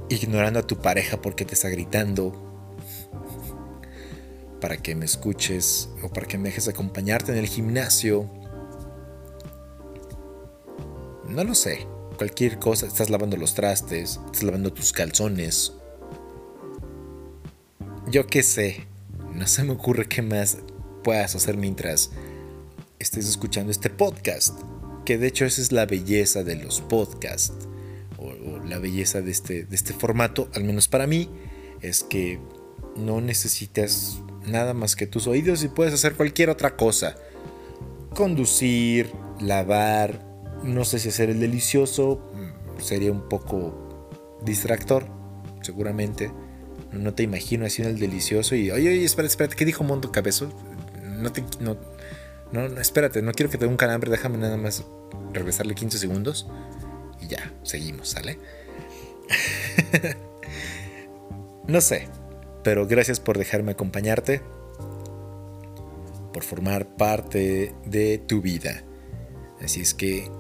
ignorando 0.09 0.61
a 0.61 0.67
tu 0.67 0.79
pareja 0.81 1.21
porque 1.21 1.45
te 1.45 1.55
está 1.55 1.69
gritando, 1.69 2.33
para 4.61 4.77
que 4.77 4.95
me 4.95 5.05
escuches 5.05 5.91
o 6.03 6.09
para 6.09 6.27
que 6.27 6.39
me 6.39 6.49
dejes 6.49 6.69
acompañarte 6.69 7.33
en 7.33 7.39
el 7.39 7.47
gimnasio. 7.47 8.31
No 11.29 11.45
lo 11.45 11.55
sé, 11.55 11.87
cualquier 12.17 12.59
cosa, 12.59 12.87
estás 12.87 13.11
lavando 13.11 13.37
los 13.37 13.55
trastes, 13.55 14.21
estás 14.27 14.43
lavando 14.45 14.73
tus 14.73 14.93
calzones. 14.93 15.73
Yo 18.09 18.27
qué 18.29 18.43
sé, 18.43 18.87
no 19.35 19.47
se 19.47 19.65
me 19.65 19.73
ocurre 19.73 20.09
qué 20.09 20.23
más 20.23 20.59
puedas 21.03 21.35
hacer 21.35 21.57
mientras 21.57 22.13
estés 22.99 23.29
escuchando 23.29 23.71
este 23.71 23.91
podcast. 23.91 24.61
Que 25.05 25.19
de 25.19 25.29
hecho 25.29 25.45
esa 25.45 25.61
es 25.61 25.73
la 25.73 25.87
belleza 25.87 26.43
de 26.45 26.57
los 26.57 26.81
podcasts. 26.81 27.69
O, 28.19 28.33
la 28.65 28.79
belleza 28.79 29.21
de 29.23 29.31
este, 29.31 29.65
de 29.65 29.77
este 29.77 29.93
formato, 29.93 30.49
al 30.55 30.65
menos 30.65 30.89
para 30.89 31.07
mí, 31.07 31.31
es 31.81 32.03
que 32.03 32.41
no 32.97 33.21
necesitas 33.21 34.21
nada 34.47 34.75
más 34.75 34.97
que 34.97 35.07
tus 35.07 35.27
oídos 35.27 35.63
y 35.63 35.69
puedes 35.69 35.95
hacer 35.95 36.15
cualquier 36.15 36.51
otra 36.51 36.77
cosa. 36.77 37.17
Conducir, 38.15 39.13
lavar, 39.41 40.25
no 40.65 40.85
sé 40.85 40.99
si 40.99 41.09
hacer 41.09 41.31
el 41.31 41.41
delicioso, 41.41 42.31
mm, 42.35 42.81
sería 42.81 43.13
un 43.13 43.29
poco 43.29 44.09
distractor, 44.43 45.07
seguramente. 45.63 46.31
No 46.93 47.15
te 47.15 47.23
imagino 47.23 47.67
haciendo 47.67 47.93
el 47.93 48.01
delicioso 48.01 48.55
y, 48.55 48.71
oye, 48.71 48.89
oye, 48.89 49.05
espérate, 49.05 49.33
espérate, 49.33 49.57
¿qué 49.57 49.65
dijo 49.65 49.85
Mondo 49.85 50.13
Cabezo? 50.13 50.51
No 51.05 51.33
te, 51.33 51.45
no, 52.53 52.69
no, 52.69 52.81
espérate, 52.81 53.23
no 53.23 53.33
quiero 53.33 53.51
que 53.51 53.59
te 53.59 53.65
dé 53.65 53.71
un 53.71 53.77
calambre, 53.77 54.11
déjame 54.11 54.39
nada 54.39 54.57
más 54.57 54.85
regresarle 55.33 55.75
15 55.75 55.99
segundos 55.99 56.49
y 57.21 57.29
ya, 57.29 57.53
seguimos, 57.63 58.09
¿sale? 58.11 58.39
no 61.67 61.81
sé, 61.81 62.09
pero 62.63 62.87
gracias 62.87 63.21
por 63.21 63.39
dejarme 63.39 63.73
acompañarte, 63.73 64.43
por 66.33 66.43
formar 66.43 66.97
parte 66.97 67.75
de 67.87 68.19
tu 68.19 68.41
vida. 68.43 68.83
Así 69.61 69.81
es 69.81 69.95
que 69.95 70.31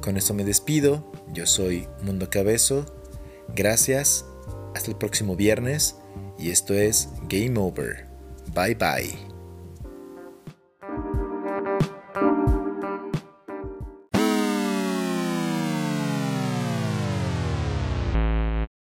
con 0.00 0.16
esto 0.16 0.34
me 0.34 0.44
despido. 0.44 1.10
Yo 1.32 1.46
soy 1.46 1.86
Mundo 2.02 2.28
Cabezo. 2.30 2.86
Gracias. 3.54 4.24
Hasta 4.74 4.90
el 4.90 4.96
próximo 4.96 5.36
viernes. 5.36 5.96
Y 6.38 6.50
esto 6.50 6.74
es 6.74 7.08
Game 7.28 7.58
Over. 7.58 8.06
Bye 8.54 8.74
bye. 8.74 9.27